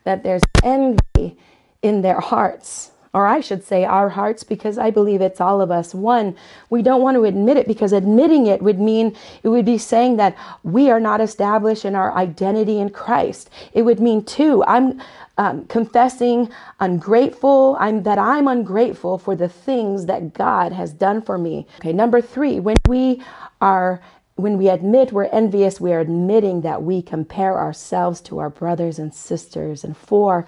that 0.04 0.22
there's 0.22 0.42
envy 0.62 1.38
in 1.80 2.02
their 2.02 2.20
hearts 2.20 2.90
or 3.14 3.26
I 3.26 3.40
should 3.40 3.64
say 3.64 3.84
our 3.84 4.10
hearts, 4.10 4.42
because 4.42 4.78
I 4.78 4.90
believe 4.90 5.20
it's 5.20 5.40
all 5.40 5.60
of 5.60 5.70
us. 5.70 5.94
One, 5.94 6.36
we 6.70 6.82
don't 6.82 7.02
want 7.02 7.16
to 7.16 7.24
admit 7.24 7.56
it 7.56 7.66
because 7.66 7.92
admitting 7.92 8.46
it 8.46 8.62
would 8.62 8.78
mean 8.78 9.16
it 9.42 9.48
would 9.48 9.64
be 9.64 9.78
saying 9.78 10.16
that 10.16 10.36
we 10.62 10.90
are 10.90 11.00
not 11.00 11.20
established 11.20 11.84
in 11.84 11.94
our 11.94 12.12
identity 12.14 12.78
in 12.78 12.90
Christ. 12.90 13.50
It 13.72 13.82
would 13.82 14.00
mean, 14.00 14.24
two, 14.24 14.62
I'm 14.64 15.00
um, 15.38 15.66
confessing 15.66 16.50
ungrateful, 16.80 17.76
I'm 17.78 18.02
that 18.02 18.18
I'm 18.18 18.48
ungrateful 18.48 19.18
for 19.18 19.36
the 19.36 19.48
things 19.48 20.06
that 20.06 20.34
God 20.34 20.72
has 20.72 20.92
done 20.92 21.22
for 21.22 21.38
me. 21.38 21.66
Okay, 21.78 21.92
number 21.92 22.20
three, 22.20 22.60
when 22.60 22.76
we 22.88 23.22
are 23.60 24.00
when 24.34 24.56
we 24.56 24.68
admit 24.68 25.12
we're 25.12 25.24
envious, 25.26 25.80
we 25.80 25.92
are 25.92 25.98
admitting 25.98 26.60
that 26.60 26.82
we 26.82 27.02
compare 27.02 27.58
ourselves 27.58 28.20
to 28.20 28.38
our 28.38 28.48
brothers 28.48 28.98
and 28.98 29.12
sisters. 29.12 29.82
And 29.82 29.96
four, 29.96 30.46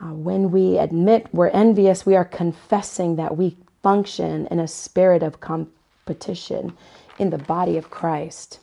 uh, 0.00 0.12
when 0.12 0.50
we 0.50 0.78
admit 0.78 1.28
we're 1.32 1.48
envious, 1.48 2.04
we 2.04 2.16
are 2.16 2.24
confessing 2.24 3.16
that 3.16 3.36
we 3.36 3.56
function 3.82 4.46
in 4.50 4.58
a 4.58 4.68
spirit 4.68 5.22
of 5.22 5.40
competition 5.40 6.76
in 7.18 7.30
the 7.30 7.38
body 7.38 7.76
of 7.76 7.90
Christ. 7.90 8.58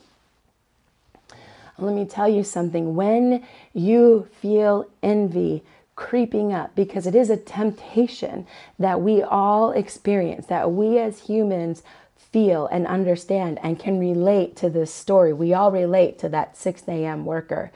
Let 1.80 1.96
me 1.96 2.06
tell 2.06 2.30
you 2.30 2.44
something. 2.44 2.96
When 2.96 3.44
you 3.74 4.28
feel 4.42 4.88
envy 5.02 5.64
creeping 5.96 6.54
up, 6.54 6.76
because 6.76 7.06
it 7.06 7.16
is 7.16 7.30
a 7.30 7.38
temptation 7.38 8.48
that 8.80 9.02
we 9.02 9.22
all 9.22 9.72
experience, 9.72 10.48
that 10.48 10.72
we 10.72 10.98
as 11.00 11.22
humans 11.22 11.84
feel 12.16 12.68
and 12.68 12.88
understand 12.88 13.60
and 13.62 13.80
can 13.80 14.00
relate 14.00 14.56
to 14.58 14.70
this 14.70 14.94
story. 14.94 15.34
We 15.34 15.54
all 15.54 15.72
relate 15.72 16.18
to 16.20 16.30
that 16.30 16.58
6 16.58 16.84
a.m. 16.88 17.26
worker. 17.26 17.72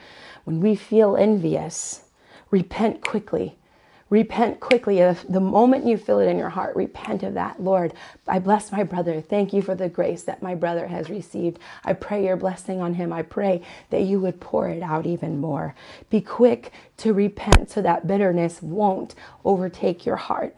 When 0.46 0.62
we 0.62 0.76
feel 0.76 1.15
envious, 1.15 2.04
repent 2.51 3.01
quickly. 3.01 3.57
Repent 4.10 4.62
quickly. 4.62 4.99
If 4.99 5.27
The 5.27 5.41
moment 5.41 5.86
you 5.86 5.97
feel 5.97 6.19
it 6.19 6.27
in 6.27 6.38
your 6.38 6.49
heart, 6.49 6.75
repent 6.75 7.23
of 7.23 7.33
that. 7.33 7.62
Lord, 7.62 7.93
I 8.27 8.39
bless 8.39 8.71
my 8.71 8.83
brother. 8.83 9.19
Thank 9.19 9.51
you 9.51 9.62
for 9.62 9.75
the 9.75 9.89
grace 9.89 10.23
that 10.23 10.41
my 10.41 10.55
brother 10.55 10.88
has 10.88 11.10
received. 11.10 11.60
I 11.83 11.93
pray 11.93 12.25
your 12.25 12.38
blessing 12.38 12.79
on 12.79 12.93
him. 12.93 13.12
I 13.12 13.21
pray 13.23 13.62
that 13.89 14.03
you 14.03 14.21
would 14.21 14.39
pour 14.39 14.69
it 14.69 14.81
out 14.81 15.05
even 15.05 15.39
more. 15.39 15.75
Be 16.10 16.21
quick 16.21 16.71
to 16.97 17.13
repent 17.13 17.69
so 17.69 17.81
that 17.81 18.07
bitterness 18.07 18.62
won't 18.62 19.13
overtake 19.43 20.05
your 20.05 20.15
heart. 20.15 20.55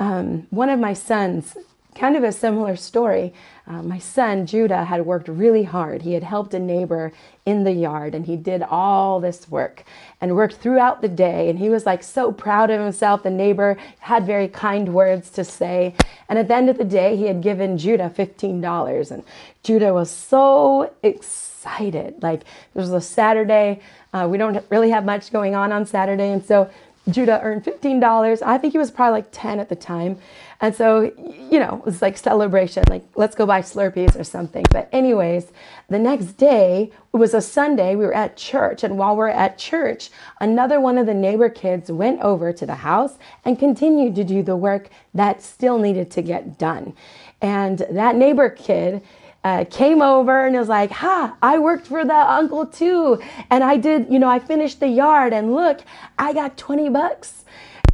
Um, 0.00 0.48
one 0.50 0.68
of 0.68 0.80
my 0.80 0.94
sons 0.94 1.56
kind 1.94 2.16
of 2.16 2.24
a 2.24 2.32
similar 2.32 2.76
story. 2.76 3.32
Uh, 3.66 3.82
my 3.82 3.98
son 3.98 4.44
Judah 4.44 4.84
had 4.84 5.06
worked 5.06 5.28
really 5.28 5.62
hard. 5.62 6.02
He 6.02 6.12
had 6.12 6.22
helped 6.22 6.52
a 6.52 6.58
neighbor 6.58 7.12
in 7.46 7.64
the 7.64 7.72
yard 7.72 8.14
and 8.14 8.26
he 8.26 8.36
did 8.36 8.62
all 8.62 9.20
this 9.20 9.48
work 9.48 9.84
and 10.20 10.36
worked 10.36 10.56
throughout 10.56 11.00
the 11.00 11.08
day. 11.08 11.48
And 11.48 11.58
he 11.58 11.68
was 11.68 11.86
like 11.86 12.02
so 12.02 12.30
proud 12.30 12.70
of 12.70 12.80
himself. 12.80 13.22
The 13.22 13.30
neighbor 13.30 13.78
had 14.00 14.26
very 14.26 14.48
kind 14.48 14.92
words 14.92 15.30
to 15.30 15.44
say. 15.44 15.94
And 16.28 16.38
at 16.38 16.48
the 16.48 16.54
end 16.54 16.68
of 16.68 16.78
the 16.78 16.84
day, 16.84 17.16
he 17.16 17.24
had 17.24 17.42
given 17.42 17.78
Judah 17.78 18.12
$15. 18.14 19.10
And 19.10 19.24
Judah 19.62 19.94
was 19.94 20.10
so 20.10 20.92
excited. 21.02 22.22
Like, 22.22 22.42
it 22.42 22.46
was 22.74 22.92
a 22.92 23.00
Saturday. 23.00 23.80
Uh, 24.12 24.28
we 24.30 24.38
don't 24.38 24.62
really 24.70 24.90
have 24.90 25.04
much 25.04 25.32
going 25.32 25.54
on 25.54 25.72
on 25.72 25.86
Saturday. 25.86 26.30
And 26.30 26.44
so 26.44 26.70
Judah 27.08 27.40
earned 27.42 27.64
$15. 27.64 28.42
I 28.42 28.56
think 28.58 28.72
he 28.72 28.78
was 28.78 28.90
probably 28.90 29.18
like 29.18 29.28
10 29.30 29.60
at 29.60 29.68
the 29.68 29.76
time. 29.76 30.18
And 30.60 30.74
so, 30.74 31.12
you 31.50 31.58
know, 31.58 31.76
it 31.78 31.84
was 31.84 32.00
like 32.00 32.16
celebration, 32.16 32.84
like 32.88 33.04
let's 33.14 33.34
go 33.34 33.44
buy 33.44 33.60
Slurpees 33.60 34.18
or 34.18 34.24
something. 34.24 34.64
But, 34.70 34.88
anyways, 34.92 35.52
the 35.90 35.98
next 35.98 36.38
day, 36.38 36.90
it 37.12 37.16
was 37.16 37.34
a 37.34 37.42
Sunday, 37.42 37.94
we 37.94 38.06
were 38.06 38.14
at 38.14 38.36
church. 38.36 38.82
And 38.82 38.96
while 38.96 39.16
we're 39.16 39.28
at 39.28 39.58
church, 39.58 40.10
another 40.40 40.80
one 40.80 40.96
of 40.96 41.04
the 41.06 41.14
neighbor 41.14 41.50
kids 41.50 41.90
went 41.90 42.20
over 42.20 42.52
to 42.52 42.64
the 42.64 42.76
house 42.76 43.18
and 43.44 43.58
continued 43.58 44.14
to 44.14 44.24
do 44.24 44.42
the 44.42 44.56
work 44.56 44.88
that 45.12 45.42
still 45.42 45.78
needed 45.78 46.10
to 46.12 46.22
get 46.22 46.58
done. 46.58 46.94
And 47.42 47.80
that 47.90 48.16
neighbor 48.16 48.48
kid, 48.48 49.02
uh, 49.44 49.64
came 49.70 50.00
over 50.00 50.46
and 50.46 50.56
was 50.56 50.68
like, 50.68 50.90
Ha, 50.90 51.36
I 51.42 51.58
worked 51.58 51.86
for 51.86 52.04
that 52.04 52.28
uncle 52.28 52.66
too. 52.66 53.22
And 53.50 53.62
I 53.62 53.76
did, 53.76 54.10
you 54.10 54.18
know, 54.18 54.28
I 54.28 54.38
finished 54.38 54.80
the 54.80 54.88
yard 54.88 55.32
and 55.32 55.54
look, 55.54 55.82
I 56.18 56.32
got 56.32 56.56
20 56.56 56.88
bucks. 56.88 57.44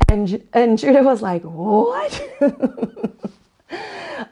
And, 0.08 0.42
and 0.52 0.78
Judah 0.78 1.02
was 1.02 1.22
like, 1.22 1.42
What? 1.42 2.22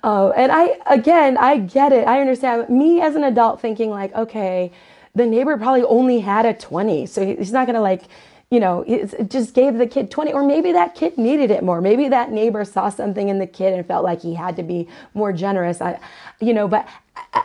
Oh, 0.02 0.30
and 0.36 0.52
I, 0.52 0.78
again, 0.86 1.36
I 1.36 1.58
get 1.58 1.92
it. 1.92 2.06
I 2.06 2.20
understand. 2.20 2.68
Me 2.68 3.00
as 3.00 3.16
an 3.16 3.24
adult 3.24 3.60
thinking, 3.60 3.90
like, 3.90 4.14
okay, 4.14 4.72
the 5.14 5.26
neighbor 5.26 5.56
probably 5.56 5.82
only 5.82 6.20
had 6.20 6.46
a 6.46 6.54
20. 6.54 7.06
So 7.06 7.24
he's 7.24 7.52
not 7.52 7.66
going 7.66 7.74
to, 7.74 7.80
like, 7.80 8.02
you 8.50 8.60
know, 8.60 8.82
it 8.86 9.28
just 9.28 9.54
gave 9.54 9.76
the 9.76 9.86
kid 9.86 10.10
20, 10.10 10.32
or 10.32 10.42
maybe 10.42 10.72
that 10.72 10.94
kid 10.94 11.18
needed 11.18 11.50
it 11.50 11.62
more. 11.62 11.82
Maybe 11.82 12.08
that 12.08 12.32
neighbor 12.32 12.64
saw 12.64 12.88
something 12.88 13.28
in 13.28 13.38
the 13.38 13.46
kid 13.46 13.74
and 13.74 13.86
felt 13.86 14.04
like 14.04 14.22
he 14.22 14.34
had 14.34 14.56
to 14.56 14.62
be 14.62 14.88
more 15.12 15.34
generous. 15.34 15.82
I, 15.82 16.00
you 16.40 16.54
know, 16.54 16.68
but 16.68 16.88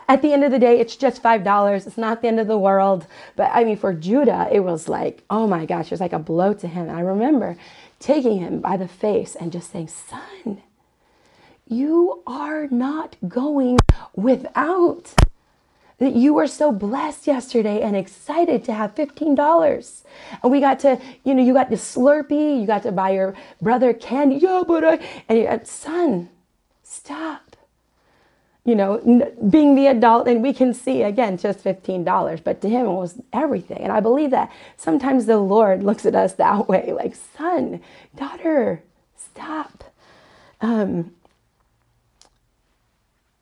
at 0.08 0.21
the 0.21 0.34
end 0.34 0.43
of 0.43 0.51
the 0.51 0.60
day, 0.60 0.79
it's 0.79 0.95
just 0.95 1.23
$5. 1.23 1.88
It's 1.88 1.97
not 1.97 2.21
the 2.21 2.27
end 2.27 2.39
of 2.39 2.47
the 2.47 2.58
world. 2.58 3.08
But 3.36 3.51
I 3.53 3.63
mean, 3.63 3.77
for 3.77 3.93
Judah, 3.93 4.47
it 4.51 4.60
was 4.62 4.88
like, 4.88 5.23
oh 5.29 5.47
my 5.47 5.65
gosh, 5.65 5.86
it 5.86 5.91
was 5.91 5.99
like 5.99 6.13
a 6.13 6.19
blow 6.19 6.53
to 6.53 6.67
him. 6.67 6.89
And 6.89 6.97
I 6.97 7.01
remember 7.01 7.58
taking 7.99 8.39
him 8.39 8.60
by 8.60 8.77
the 8.77 8.88
face 8.88 9.36
and 9.36 9.51
just 9.51 9.71
saying, 9.71 9.88
son, 9.88 10.62
you 11.67 12.21
are 12.27 12.67
not 12.67 13.15
going 13.27 13.79
without. 14.15 15.13
That 15.99 16.15
you 16.15 16.34
were 16.34 16.47
so 16.47 16.71
blessed 16.71 17.27
yesterday 17.27 17.82
and 17.82 17.95
excited 17.95 18.65
to 18.65 18.73
have 18.73 18.93
$15. 18.93 20.03
And 20.41 20.51
we 20.51 20.60
got 20.60 20.79
to, 20.79 20.99
you 21.23 21.34
know, 21.34 21.41
you 21.41 21.53
got 21.53 21.69
the 21.69 21.77
Slurpee, 21.77 22.60
you 22.60 22.67
got 22.67 22.84
to 22.84 22.91
buy 22.91 23.12
your 23.12 23.36
brother 23.62 23.93
candy. 23.93 24.36
Yeah, 24.38 24.63
but 24.67 24.84
I, 24.84 24.99
and 25.29 25.39
you 25.39 25.60
son, 25.63 26.29
stop. 26.84 27.53
You 28.65 28.76
know, 28.76 29.32
being 29.49 29.76
the 29.76 29.88
adult, 29.88 30.28
and 30.28 30.41
we 30.41 30.54
can 30.54 30.73
see 30.73 31.02
again 31.04 31.38
just 31.38 31.63
$15, 31.63 32.43
but 32.43 32.62
to 32.62 32.69
him 32.69 32.86
it 32.86 32.91
was 32.91 33.21
everything. 33.34 33.80
And 33.80 33.91
I 33.91 33.99
believe 33.99 34.32
that 34.32 34.52
sometimes 34.78 35.26
the 35.26 35.38
Lord 35.38 35.84
looks 35.84 36.06
at 36.06 36.15
us 36.15 36.34
that 36.36 36.67
way 36.69 36.93
like, 36.93 37.15
son, 37.15 37.82
daughter, 38.15 38.84
stop. 39.17 39.84
Um, 40.62 41.12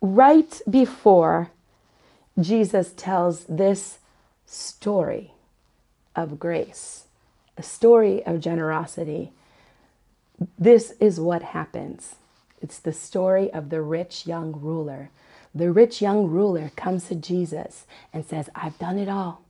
right 0.02 0.62
before 0.70 1.52
Jesus 2.40 2.94
tells 2.96 3.44
this 3.46 4.00
story 4.46 5.34
of 6.16 6.40
grace, 6.40 7.06
a 7.58 7.64
story 7.64 8.26
of 8.26 8.40
generosity, 8.42 9.32
this 10.58 10.94
is 11.00 11.20
what 11.20 11.44
happens. 11.44 12.16
It's 12.62 12.80
the 12.80 12.94
story 12.94 13.52
of 13.52 13.70
the 13.70 13.82
rich 13.82 14.28
young 14.28 14.54
ruler. 14.54 15.10
The 15.54 15.72
rich 15.72 16.02
young 16.02 16.28
ruler 16.28 16.72
comes 16.76 17.08
to 17.08 17.16
Jesus 17.16 17.86
and 18.14 18.26
says, 18.26 18.50
I've 18.56 18.78
done 18.78 18.98
it 18.98 19.10
all. 19.10 19.44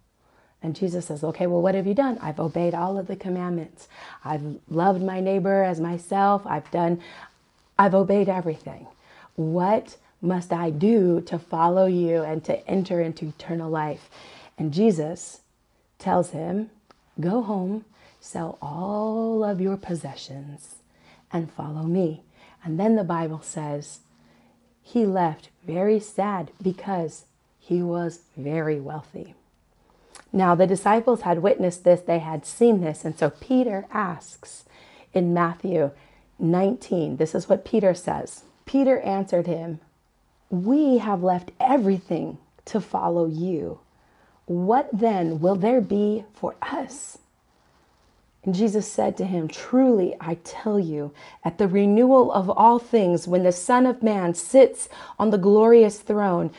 And 0.63 0.75
Jesus 0.75 1.07
says, 1.07 1.23
Okay, 1.23 1.47
well, 1.47 1.61
what 1.61 1.75
have 1.75 1.87
you 1.87 1.93
done? 1.93 2.17
I've 2.21 2.39
obeyed 2.39 2.73
all 2.73 2.97
of 2.97 3.07
the 3.07 3.15
commandments. 3.15 3.87
I've 4.23 4.59
loved 4.69 5.01
my 5.01 5.19
neighbor 5.19 5.63
as 5.63 5.79
myself. 5.79 6.43
I've 6.45 6.69
done, 6.71 7.01
I've 7.77 7.95
obeyed 7.95 8.29
everything. 8.29 8.87
What 9.35 9.97
must 10.21 10.53
I 10.53 10.69
do 10.69 11.21
to 11.21 11.39
follow 11.39 11.87
you 11.87 12.21
and 12.21 12.43
to 12.45 12.67
enter 12.67 13.01
into 13.01 13.27
eternal 13.27 13.69
life? 13.69 14.09
And 14.57 14.71
Jesus 14.71 15.41
tells 15.97 16.29
him, 16.29 16.69
Go 17.19 17.41
home, 17.41 17.85
sell 18.19 18.57
all 18.61 19.43
of 19.43 19.59
your 19.59 19.77
possessions, 19.77 20.75
and 21.31 21.51
follow 21.51 21.83
me. 21.83 22.23
And 22.63 22.79
then 22.79 22.95
the 22.95 23.03
Bible 23.03 23.41
says 23.41 23.99
he 24.81 25.05
left 25.05 25.49
very 25.65 25.99
sad 25.99 26.51
because 26.61 27.25
he 27.59 27.81
was 27.81 28.21
very 28.37 28.79
wealthy. 28.79 29.35
Now, 30.33 30.55
the 30.55 30.67
disciples 30.67 31.21
had 31.21 31.41
witnessed 31.41 31.83
this, 31.83 32.01
they 32.01 32.19
had 32.19 32.45
seen 32.45 32.81
this. 32.81 33.03
And 33.03 33.17
so 33.17 33.29
Peter 33.29 33.85
asks 33.91 34.65
in 35.13 35.33
Matthew 35.33 35.91
19, 36.39 37.17
this 37.17 37.35
is 37.35 37.47
what 37.49 37.65
Peter 37.65 37.93
says 37.93 38.43
Peter 38.65 38.99
answered 39.01 39.47
him, 39.47 39.79
we 40.49 40.99
have 40.99 41.23
left 41.23 41.51
everything 41.59 42.37
to 42.65 42.79
follow 42.79 43.25
you. 43.25 43.79
What 44.45 44.89
then 44.93 45.39
will 45.39 45.55
there 45.55 45.81
be 45.81 46.25
for 46.33 46.55
us? 46.61 47.17
And 48.43 48.55
Jesus 48.55 48.91
said 48.91 49.17
to 49.17 49.25
him, 49.25 49.47
Truly, 49.47 50.15
I 50.19 50.35
tell 50.43 50.79
you, 50.79 51.13
at 51.43 51.59
the 51.59 51.67
renewal 51.67 52.31
of 52.31 52.49
all 52.49 52.79
things, 52.79 53.27
when 53.27 53.43
the 53.43 53.51
Son 53.51 53.85
of 53.85 54.01
Man 54.01 54.33
sits 54.33 54.89
on 55.19 55.29
the 55.29 55.37
glorious 55.37 55.99
throne, 55.99 56.51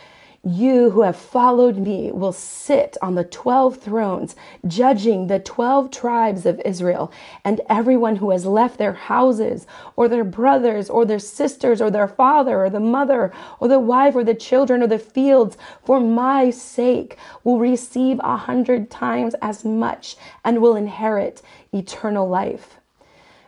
you 0.45 0.91
who 0.91 1.03
have 1.03 1.15
followed 1.15 1.77
me 1.77 2.11
will 2.11 2.33
sit 2.33 2.97
on 3.01 3.15
the 3.15 3.23
12 3.23 3.77
thrones, 3.77 4.35
judging 4.67 5.29
the 5.29 5.39
12 5.39 5.93
tribes 5.93 6.47
of 6.47 6.61
Israel. 6.65 7.13
And 7.45 7.61
everyone 7.69 8.17
who 8.17 8.31
has 8.31 8.45
left 8.45 8.77
their 8.79 8.93
houses, 8.93 9.69
or 9.95 10.09
their 10.09 10.25
brothers, 10.25 10.91
or 10.91 11.05
their 11.05 11.21
sisters, 11.21 11.81
or 11.81 11.93
their 11.93 12.09
father, 12.09 12.65
or 12.65 12.71
the 12.71 12.81
mother, 12.81 13.33
or 13.61 13.69
the 13.69 13.79
wife, 13.79 14.17
or 14.17 14.25
the 14.25 14.35
children, 14.35 14.83
or 14.83 14.89
the 14.89 14.99
fields, 14.99 15.57
for 15.85 16.01
my 16.01 16.51
sake, 16.51 17.17
will 17.45 17.61
receive 17.61 18.19
a 18.25 18.37
hundred 18.37 18.91
times 18.91 19.37
as 19.43 19.65
much 19.65 20.17
and 20.45 20.61
will 20.61 20.75
inherit 20.75 21.41
eternal 21.73 22.29
life. 22.29 22.77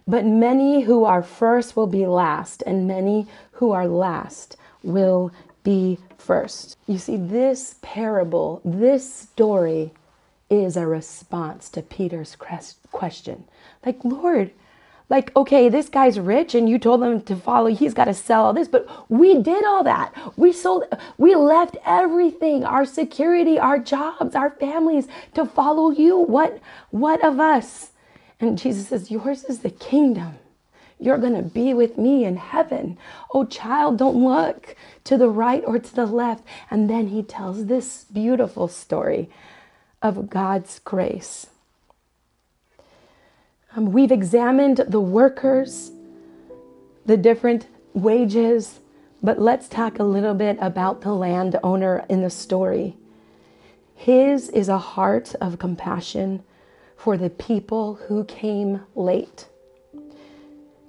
But 0.06 0.24
many 0.26 0.82
who 0.82 1.04
are 1.04 1.22
first 1.22 1.76
will 1.76 1.86
be 1.86 2.06
last, 2.06 2.62
and 2.66 2.86
many 2.86 3.26
who 3.52 3.72
are 3.72 3.86
last 3.86 4.56
will 4.82 5.32
be 5.62 5.98
first. 6.18 6.76
You 6.86 6.98
see, 6.98 7.16
this 7.16 7.76
parable, 7.80 8.60
this 8.64 9.12
story 9.12 9.92
is 10.50 10.76
a 10.76 10.86
response 10.86 11.68
to 11.70 11.82
Peter's 11.82 12.36
question. 12.36 13.44
Like, 13.84 14.04
Lord, 14.04 14.50
like, 15.10 15.34
okay, 15.36 15.68
this 15.68 15.88
guy's 15.88 16.18
rich 16.18 16.54
and 16.54 16.68
you 16.68 16.78
told 16.78 17.02
him 17.02 17.20
to 17.22 17.36
follow, 17.36 17.68
he's 17.68 17.94
got 17.94 18.06
to 18.06 18.14
sell 18.14 18.46
all 18.46 18.52
this, 18.52 18.68
but 18.68 18.86
we 19.10 19.34
did 19.34 19.64
all 19.64 19.84
that. 19.84 20.14
We 20.36 20.52
sold, 20.52 20.84
we 21.18 21.34
left 21.34 21.76
everything, 21.84 22.64
our 22.64 22.84
security, 22.86 23.58
our 23.58 23.78
jobs, 23.78 24.34
our 24.34 24.50
families 24.50 25.06
to 25.34 25.44
follow 25.44 25.90
you. 25.90 26.16
What, 26.16 26.58
what 26.90 27.22
of 27.24 27.38
us? 27.38 27.90
And 28.40 28.58
Jesus 28.58 28.88
says, 28.88 29.10
yours 29.10 29.44
is 29.44 29.60
the 29.60 29.70
kingdom. 29.70 30.38
You're 30.98 31.18
going 31.18 31.34
to 31.34 31.42
be 31.42 31.74
with 31.74 31.98
me 31.98 32.24
in 32.24 32.36
heaven. 32.36 32.98
Oh, 33.32 33.44
child, 33.44 33.98
don't 33.98 34.24
look 34.24 34.76
to 35.04 35.16
the 35.16 35.28
right 35.28 35.62
or 35.66 35.78
to 35.78 35.94
the 35.94 36.06
left. 36.06 36.44
And 36.70 36.88
then 36.88 37.08
he 37.08 37.22
tells 37.22 37.66
this 37.66 38.04
beautiful 38.04 38.68
story 38.68 39.28
of 40.00 40.30
God's 40.30 40.78
grace. 40.78 41.48
Um, 43.76 43.92
we've 43.92 44.12
examined 44.12 44.84
the 44.88 45.00
workers, 45.00 45.90
the 47.06 47.16
different 47.16 47.66
wages, 47.92 48.78
but 49.22 49.40
let's 49.40 49.68
talk 49.68 49.98
a 49.98 50.04
little 50.04 50.34
bit 50.34 50.58
about 50.60 51.00
the 51.00 51.12
landowner 51.12 52.04
in 52.08 52.22
the 52.22 52.30
story. 52.30 52.96
His 53.94 54.48
is 54.50 54.68
a 54.68 54.78
heart 54.78 55.34
of 55.40 55.58
compassion 55.58 56.44
for 57.04 57.18
the 57.18 57.28
people 57.28 57.96
who 58.08 58.24
came 58.24 58.80
late. 58.94 59.46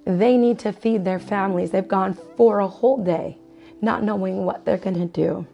They 0.06 0.38
need 0.38 0.58
to 0.60 0.72
feed 0.72 1.04
their 1.04 1.18
families. 1.18 1.72
They've 1.72 1.86
gone 1.86 2.14
for 2.38 2.60
a 2.60 2.66
whole 2.66 3.04
day 3.04 3.36
not 3.82 4.02
knowing 4.02 4.46
what 4.46 4.64
they're 4.64 4.78
going 4.78 4.98
to 4.98 5.04
do. 5.04 5.46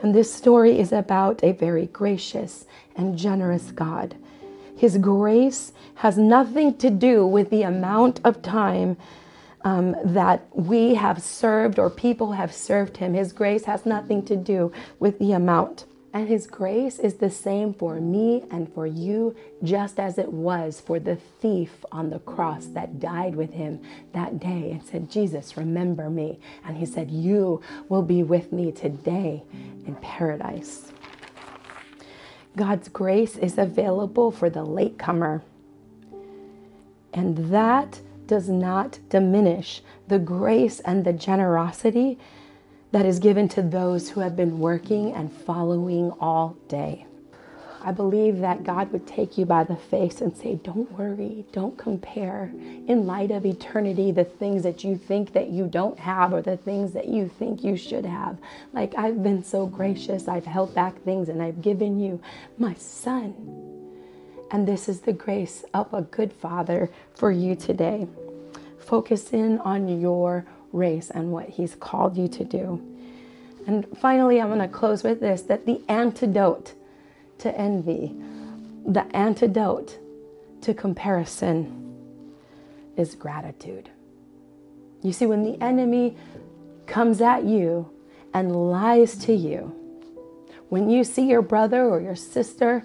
And 0.00 0.14
this 0.14 0.32
story 0.32 0.78
is 0.78 0.92
about 0.92 1.42
a 1.42 1.50
very 1.50 1.86
gracious 1.86 2.64
and 2.94 3.18
generous 3.18 3.72
God. 3.72 4.14
His 4.76 4.98
grace 4.98 5.72
has 5.96 6.16
nothing 6.16 6.76
to 6.78 6.88
do 6.88 7.26
with 7.26 7.50
the 7.50 7.62
amount 7.62 8.20
of 8.22 8.40
time 8.40 8.96
um, 9.62 9.96
that 10.04 10.46
we 10.52 10.94
have 10.94 11.20
served 11.20 11.80
or 11.80 11.90
people 11.90 12.32
have 12.32 12.52
served 12.52 12.98
him. 12.98 13.14
His 13.14 13.32
grace 13.32 13.64
has 13.64 13.84
nothing 13.84 14.24
to 14.26 14.36
do 14.36 14.70
with 15.00 15.18
the 15.18 15.32
amount. 15.32 15.86
And 16.14 16.28
His 16.28 16.46
grace 16.46 17.00
is 17.00 17.14
the 17.14 17.28
same 17.28 17.74
for 17.74 17.96
me 17.96 18.44
and 18.48 18.72
for 18.72 18.86
you, 18.86 19.34
just 19.64 19.98
as 19.98 20.16
it 20.16 20.32
was 20.32 20.80
for 20.80 21.00
the 21.00 21.16
thief 21.16 21.84
on 21.90 22.10
the 22.10 22.20
cross 22.20 22.66
that 22.66 23.00
died 23.00 23.34
with 23.34 23.52
Him 23.52 23.80
that 24.12 24.38
day 24.38 24.70
and 24.70 24.82
said, 24.84 25.10
Jesus, 25.10 25.56
remember 25.56 26.08
me. 26.08 26.38
And 26.64 26.76
He 26.76 26.86
said, 26.86 27.10
You 27.10 27.60
will 27.88 28.02
be 28.02 28.22
with 28.22 28.52
me 28.52 28.70
today 28.70 29.42
in 29.84 29.96
paradise. 29.96 30.92
God's 32.56 32.88
grace 32.88 33.36
is 33.36 33.58
available 33.58 34.30
for 34.30 34.48
the 34.48 34.62
latecomer. 34.62 35.42
And 37.12 37.52
that 37.52 38.00
does 38.28 38.48
not 38.48 39.00
diminish 39.08 39.82
the 40.06 40.20
grace 40.20 40.78
and 40.80 41.04
the 41.04 41.12
generosity 41.12 42.20
that 42.94 43.06
is 43.06 43.18
given 43.18 43.48
to 43.48 43.60
those 43.60 44.08
who 44.08 44.20
have 44.20 44.36
been 44.36 44.60
working 44.60 45.12
and 45.14 45.32
following 45.32 46.12
all 46.20 46.56
day. 46.68 47.04
I 47.82 47.90
believe 47.90 48.38
that 48.38 48.62
God 48.62 48.92
would 48.92 49.04
take 49.04 49.36
you 49.36 49.44
by 49.44 49.64
the 49.64 49.74
face 49.74 50.20
and 50.20 50.36
say, 50.36 50.60
Don't 50.62 50.92
worry, 50.92 51.44
don't 51.50 51.76
compare. 51.76 52.52
In 52.54 53.04
light 53.04 53.32
of 53.32 53.44
eternity, 53.44 54.12
the 54.12 54.22
things 54.22 54.62
that 54.62 54.84
you 54.84 54.96
think 54.96 55.32
that 55.32 55.48
you 55.48 55.66
don't 55.66 55.98
have 55.98 56.32
or 56.32 56.40
the 56.40 56.56
things 56.56 56.92
that 56.92 57.08
you 57.08 57.28
think 57.28 57.64
you 57.64 57.76
should 57.76 58.06
have. 58.06 58.38
Like, 58.72 58.94
I've 58.96 59.24
been 59.24 59.42
so 59.42 59.66
gracious, 59.66 60.28
I've 60.28 60.46
held 60.46 60.72
back 60.72 61.02
things 61.02 61.28
and 61.28 61.42
I've 61.42 61.62
given 61.62 61.98
you 61.98 62.20
my 62.58 62.74
son. 62.74 63.34
And 64.52 64.68
this 64.68 64.88
is 64.88 65.00
the 65.00 65.12
grace 65.12 65.64
of 65.74 65.92
a 65.92 66.02
good 66.02 66.32
father 66.32 66.92
for 67.16 67.32
you 67.32 67.56
today. 67.56 68.06
Focus 68.78 69.32
in 69.32 69.58
on 69.58 70.00
your 70.00 70.46
race 70.74 71.10
and 71.10 71.32
what 71.32 71.48
he's 71.48 71.74
called 71.74 72.16
you 72.16 72.28
to 72.28 72.44
do. 72.44 72.82
And 73.66 73.86
finally, 73.98 74.40
I'm 74.40 74.48
going 74.48 74.58
to 74.58 74.68
close 74.68 75.02
with 75.02 75.20
this 75.20 75.42
that 75.42 75.64
the 75.64 75.80
antidote 75.88 76.74
to 77.38 77.56
envy, 77.56 78.14
the 78.86 79.04
antidote 79.16 79.98
to 80.62 80.74
comparison 80.74 81.94
is 82.96 83.14
gratitude. 83.14 83.88
You 85.02 85.12
see, 85.12 85.26
when 85.26 85.44
the 85.44 85.62
enemy 85.62 86.16
comes 86.86 87.20
at 87.20 87.44
you 87.44 87.90
and 88.32 88.70
lies 88.70 89.16
to 89.18 89.34
you, 89.34 89.74
when 90.68 90.90
you 90.90 91.04
see 91.04 91.28
your 91.28 91.42
brother 91.42 91.84
or 91.84 92.00
your 92.00 92.16
sister 92.16 92.84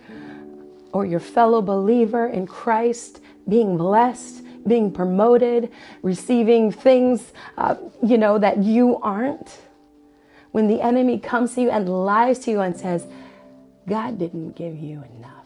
or 0.91 1.05
your 1.05 1.19
fellow 1.19 1.61
believer 1.61 2.27
in 2.27 2.45
Christ 2.45 3.21
being 3.47 3.77
blessed, 3.77 4.43
being 4.67 4.91
promoted, 4.91 5.71
receiving 6.01 6.71
things, 6.71 7.33
uh, 7.57 7.75
you 8.03 8.17
know, 8.17 8.37
that 8.37 8.57
you 8.63 8.97
aren't, 9.01 9.57
when 10.51 10.67
the 10.67 10.81
enemy 10.81 11.19
comes 11.19 11.55
to 11.55 11.61
you 11.61 11.69
and 11.69 11.87
lies 11.87 12.39
to 12.39 12.51
you 12.51 12.61
and 12.61 12.75
says, 12.75 13.07
God 13.87 14.19
didn't 14.19 14.55
give 14.55 14.77
you 14.77 15.03
enough. 15.17 15.45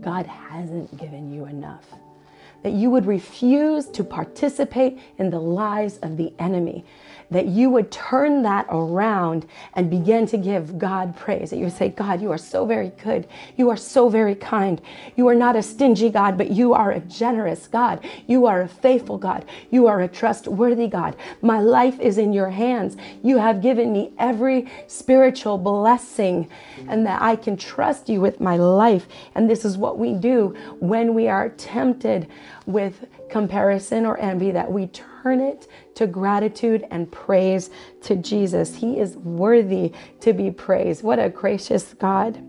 God 0.00 0.26
hasn't 0.26 0.96
given 0.98 1.32
you 1.32 1.46
enough. 1.46 1.86
That 2.62 2.72
you 2.72 2.90
would 2.90 3.06
refuse 3.06 3.86
to 3.88 4.02
participate 4.04 4.98
in 5.18 5.30
the 5.30 5.40
lies 5.40 5.98
of 5.98 6.16
the 6.16 6.32
enemy 6.38 6.84
that 7.30 7.46
you 7.46 7.70
would 7.70 7.90
turn 7.90 8.42
that 8.42 8.66
around 8.70 9.46
and 9.74 9.90
begin 9.90 10.26
to 10.26 10.36
give 10.36 10.78
God 10.78 11.16
praise. 11.16 11.50
That 11.50 11.56
you 11.56 11.64
would 11.64 11.72
say, 11.72 11.88
God, 11.88 12.20
you 12.22 12.30
are 12.30 12.38
so 12.38 12.64
very 12.64 12.92
good. 13.02 13.26
You 13.56 13.70
are 13.70 13.76
so 13.76 14.08
very 14.08 14.34
kind. 14.34 14.80
You 15.16 15.26
are 15.28 15.34
not 15.34 15.56
a 15.56 15.62
stingy 15.62 16.10
God, 16.10 16.38
but 16.38 16.50
you 16.50 16.72
are 16.72 16.92
a 16.92 17.00
generous 17.00 17.66
God. 17.66 18.04
You 18.26 18.46
are 18.46 18.62
a 18.62 18.68
faithful 18.68 19.18
God. 19.18 19.44
You 19.70 19.86
are 19.86 20.02
a 20.02 20.08
trustworthy 20.08 20.86
God. 20.86 21.16
My 21.42 21.60
life 21.60 21.98
is 21.98 22.18
in 22.18 22.32
your 22.32 22.50
hands. 22.50 22.96
You 23.22 23.38
have 23.38 23.60
given 23.60 23.92
me 23.92 24.12
every 24.18 24.70
spiritual 24.86 25.58
blessing, 25.58 26.48
and 26.88 27.06
that 27.06 27.20
I 27.22 27.36
can 27.36 27.56
trust 27.56 28.08
you 28.08 28.20
with 28.20 28.40
my 28.40 28.56
life. 28.56 29.08
And 29.34 29.50
this 29.50 29.64
is 29.64 29.76
what 29.76 29.98
we 29.98 30.14
do 30.14 30.56
when 30.78 31.14
we 31.14 31.28
are 31.28 31.48
tempted 31.50 32.28
with 32.66 33.06
comparison 33.30 34.06
or 34.06 34.18
envy, 34.18 34.50
that 34.50 34.70
we 34.70 34.88
turn 34.88 35.40
it 35.40 35.68
to 35.94 36.06
gratitude 36.06 36.86
and 36.90 37.10
praise 37.10 37.70
to 38.02 38.16
Jesus. 38.16 38.74
He 38.74 38.98
is 38.98 39.16
worthy 39.16 39.92
to 40.20 40.32
be 40.32 40.50
praised. 40.50 41.02
What 41.02 41.18
a 41.18 41.28
gracious 41.28 41.94
God. 41.94 42.42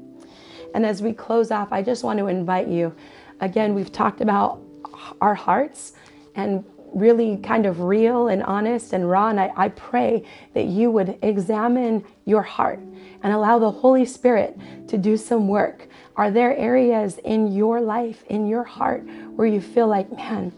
And 0.73 0.85
as 0.85 1.01
we 1.01 1.13
close 1.13 1.51
off, 1.51 1.69
I 1.71 1.81
just 1.81 2.03
want 2.03 2.19
to 2.19 2.27
invite 2.27 2.67
you 2.67 2.95
again, 3.39 3.73
we've 3.73 3.91
talked 3.91 4.21
about 4.21 4.61
our 5.21 5.35
hearts 5.35 5.93
and 6.35 6.63
really 6.93 7.37
kind 7.37 7.65
of 7.65 7.81
real 7.81 8.29
and 8.29 8.43
honest 8.43 8.93
and 8.93 9.09
raw. 9.09 9.29
And 9.29 9.39
I, 9.39 9.51
I, 9.55 9.69
pray 9.69 10.23
that 10.53 10.65
you 10.65 10.89
would 10.89 11.19
examine 11.21 12.03
your 12.25 12.41
heart 12.41 12.79
and 13.23 13.33
allow 13.33 13.59
the 13.59 13.69
Holy 13.69 14.05
Spirit 14.05 14.57
to 14.87 14.97
do 14.97 15.17
some 15.17 15.47
work. 15.47 15.87
Are 16.17 16.31
there 16.31 16.57
areas 16.57 17.19
in 17.19 17.53
your 17.53 17.79
life, 17.79 18.23
in 18.27 18.47
your 18.47 18.63
heart, 18.63 19.07
where 19.35 19.47
you 19.47 19.61
feel 19.61 19.87
like, 19.87 20.11
man, 20.11 20.51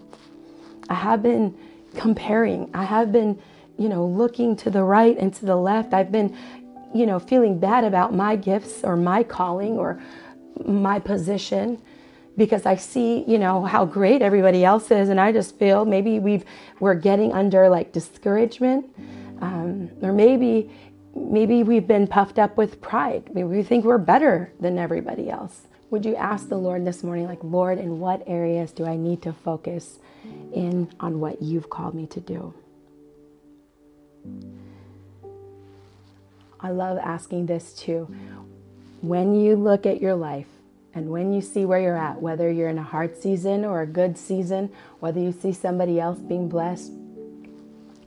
I 0.89 0.93
have 0.93 1.21
been 1.21 1.55
comparing. 1.95 2.69
I 2.73 2.85
have 2.85 3.11
been, 3.11 3.37
you 3.77 3.89
know, 3.89 4.05
looking 4.05 4.55
to 4.57 4.69
the 4.69 4.83
right 4.83 5.17
and 5.17 5.33
to 5.35 5.45
the 5.45 5.57
left. 5.57 5.93
I've 5.93 6.13
been, 6.13 6.35
you 6.95 7.05
know, 7.05 7.19
feeling 7.19 7.59
bad 7.59 7.83
about 7.83 8.13
my 8.13 8.37
gifts 8.37 8.85
or 8.85 8.95
my 8.95 9.21
calling 9.21 9.77
or 9.77 10.01
my 10.65 10.97
position 10.97 11.81
because 12.37 12.65
I 12.65 12.77
see, 12.77 13.25
you 13.27 13.37
know, 13.37 13.65
how 13.65 13.83
great 13.83 14.21
everybody 14.21 14.63
else 14.63 14.91
is, 14.91 15.09
and 15.09 15.19
I 15.19 15.33
just 15.33 15.59
feel 15.59 15.83
maybe 15.83 16.19
we've 16.19 16.45
we're 16.79 16.95
getting 16.95 17.33
under 17.33 17.67
like 17.67 17.91
discouragement, 17.91 18.85
um, 19.41 19.89
or 20.01 20.13
maybe 20.13 20.71
maybe 21.15 21.63
we've 21.63 21.87
been 21.87 22.07
puffed 22.07 22.39
up 22.39 22.57
with 22.57 22.81
pride. 22.81 23.29
Maybe 23.33 23.47
we 23.47 23.63
think 23.63 23.85
we're 23.85 23.97
better 23.97 24.51
than 24.59 24.77
everybody 24.77 25.29
else. 25.29 25.67
Would 25.89 26.05
you 26.05 26.15
ask 26.15 26.49
the 26.49 26.57
Lord 26.57 26.85
this 26.85 27.03
morning, 27.03 27.25
like, 27.25 27.43
Lord, 27.43 27.79
in 27.79 27.99
what 27.99 28.23
areas 28.27 28.71
do 28.71 28.85
I 28.85 28.95
need 28.95 29.23
to 29.23 29.33
focus 29.33 29.97
in 30.53 30.91
on 30.99 31.19
what 31.19 31.41
you've 31.41 31.69
called 31.69 31.95
me 31.95 32.05
to 32.07 32.19
do? 32.19 32.53
I 36.59 36.69
love 36.71 36.97
asking 36.97 37.47
this 37.47 37.73
too. 37.73 38.13
When 39.01 39.33
you 39.33 39.55
look 39.55 39.85
at 39.85 40.01
your 40.01 40.15
life 40.15 40.47
and 40.93 41.09
when 41.09 41.31
you 41.31 41.41
see 41.41 41.65
where 41.65 41.79
you're 41.79 41.97
at, 41.97 42.21
whether 42.21 42.51
you're 42.51 42.69
in 42.69 42.77
a 42.77 42.83
hard 42.83 43.19
season 43.19 43.63
or 43.63 43.81
a 43.81 43.87
good 43.87 44.17
season, 44.17 44.71
whether 44.99 45.19
you 45.19 45.31
see 45.31 45.53
somebody 45.53 45.99
else 45.99 46.19
being 46.19 46.49
blessed, 46.49 46.91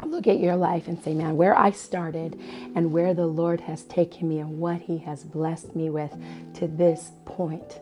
look 0.06 0.26
at 0.26 0.40
your 0.40 0.56
life 0.56 0.88
and 0.88 1.02
say, 1.02 1.14
man, 1.14 1.36
where 1.36 1.56
I 1.56 1.70
started 1.72 2.38
and 2.74 2.92
where 2.92 3.14
the 3.14 3.26
Lord 3.26 3.60
has 3.62 3.84
taken 3.84 4.28
me 4.28 4.40
and 4.40 4.58
what 4.58 4.82
He 4.82 4.98
has 4.98 5.24
blessed 5.24 5.76
me 5.76 5.90
with 5.90 6.14
to 6.54 6.68
this 6.68 7.12
point 7.24 7.80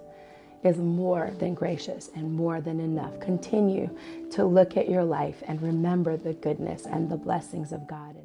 is 0.64 0.78
more 0.78 1.32
than 1.38 1.54
gracious 1.54 2.10
and 2.14 2.34
more 2.34 2.60
than 2.60 2.80
enough. 2.80 3.18
Continue 3.20 3.90
to 4.32 4.44
look 4.44 4.76
at 4.76 4.88
your 4.90 5.04
life 5.04 5.42
and 5.46 5.60
remember 5.62 6.16
the 6.16 6.34
goodness 6.34 6.86
and 6.86 7.10
the 7.10 7.16
blessings 7.16 7.72
of 7.72 7.88
God. 7.88 8.16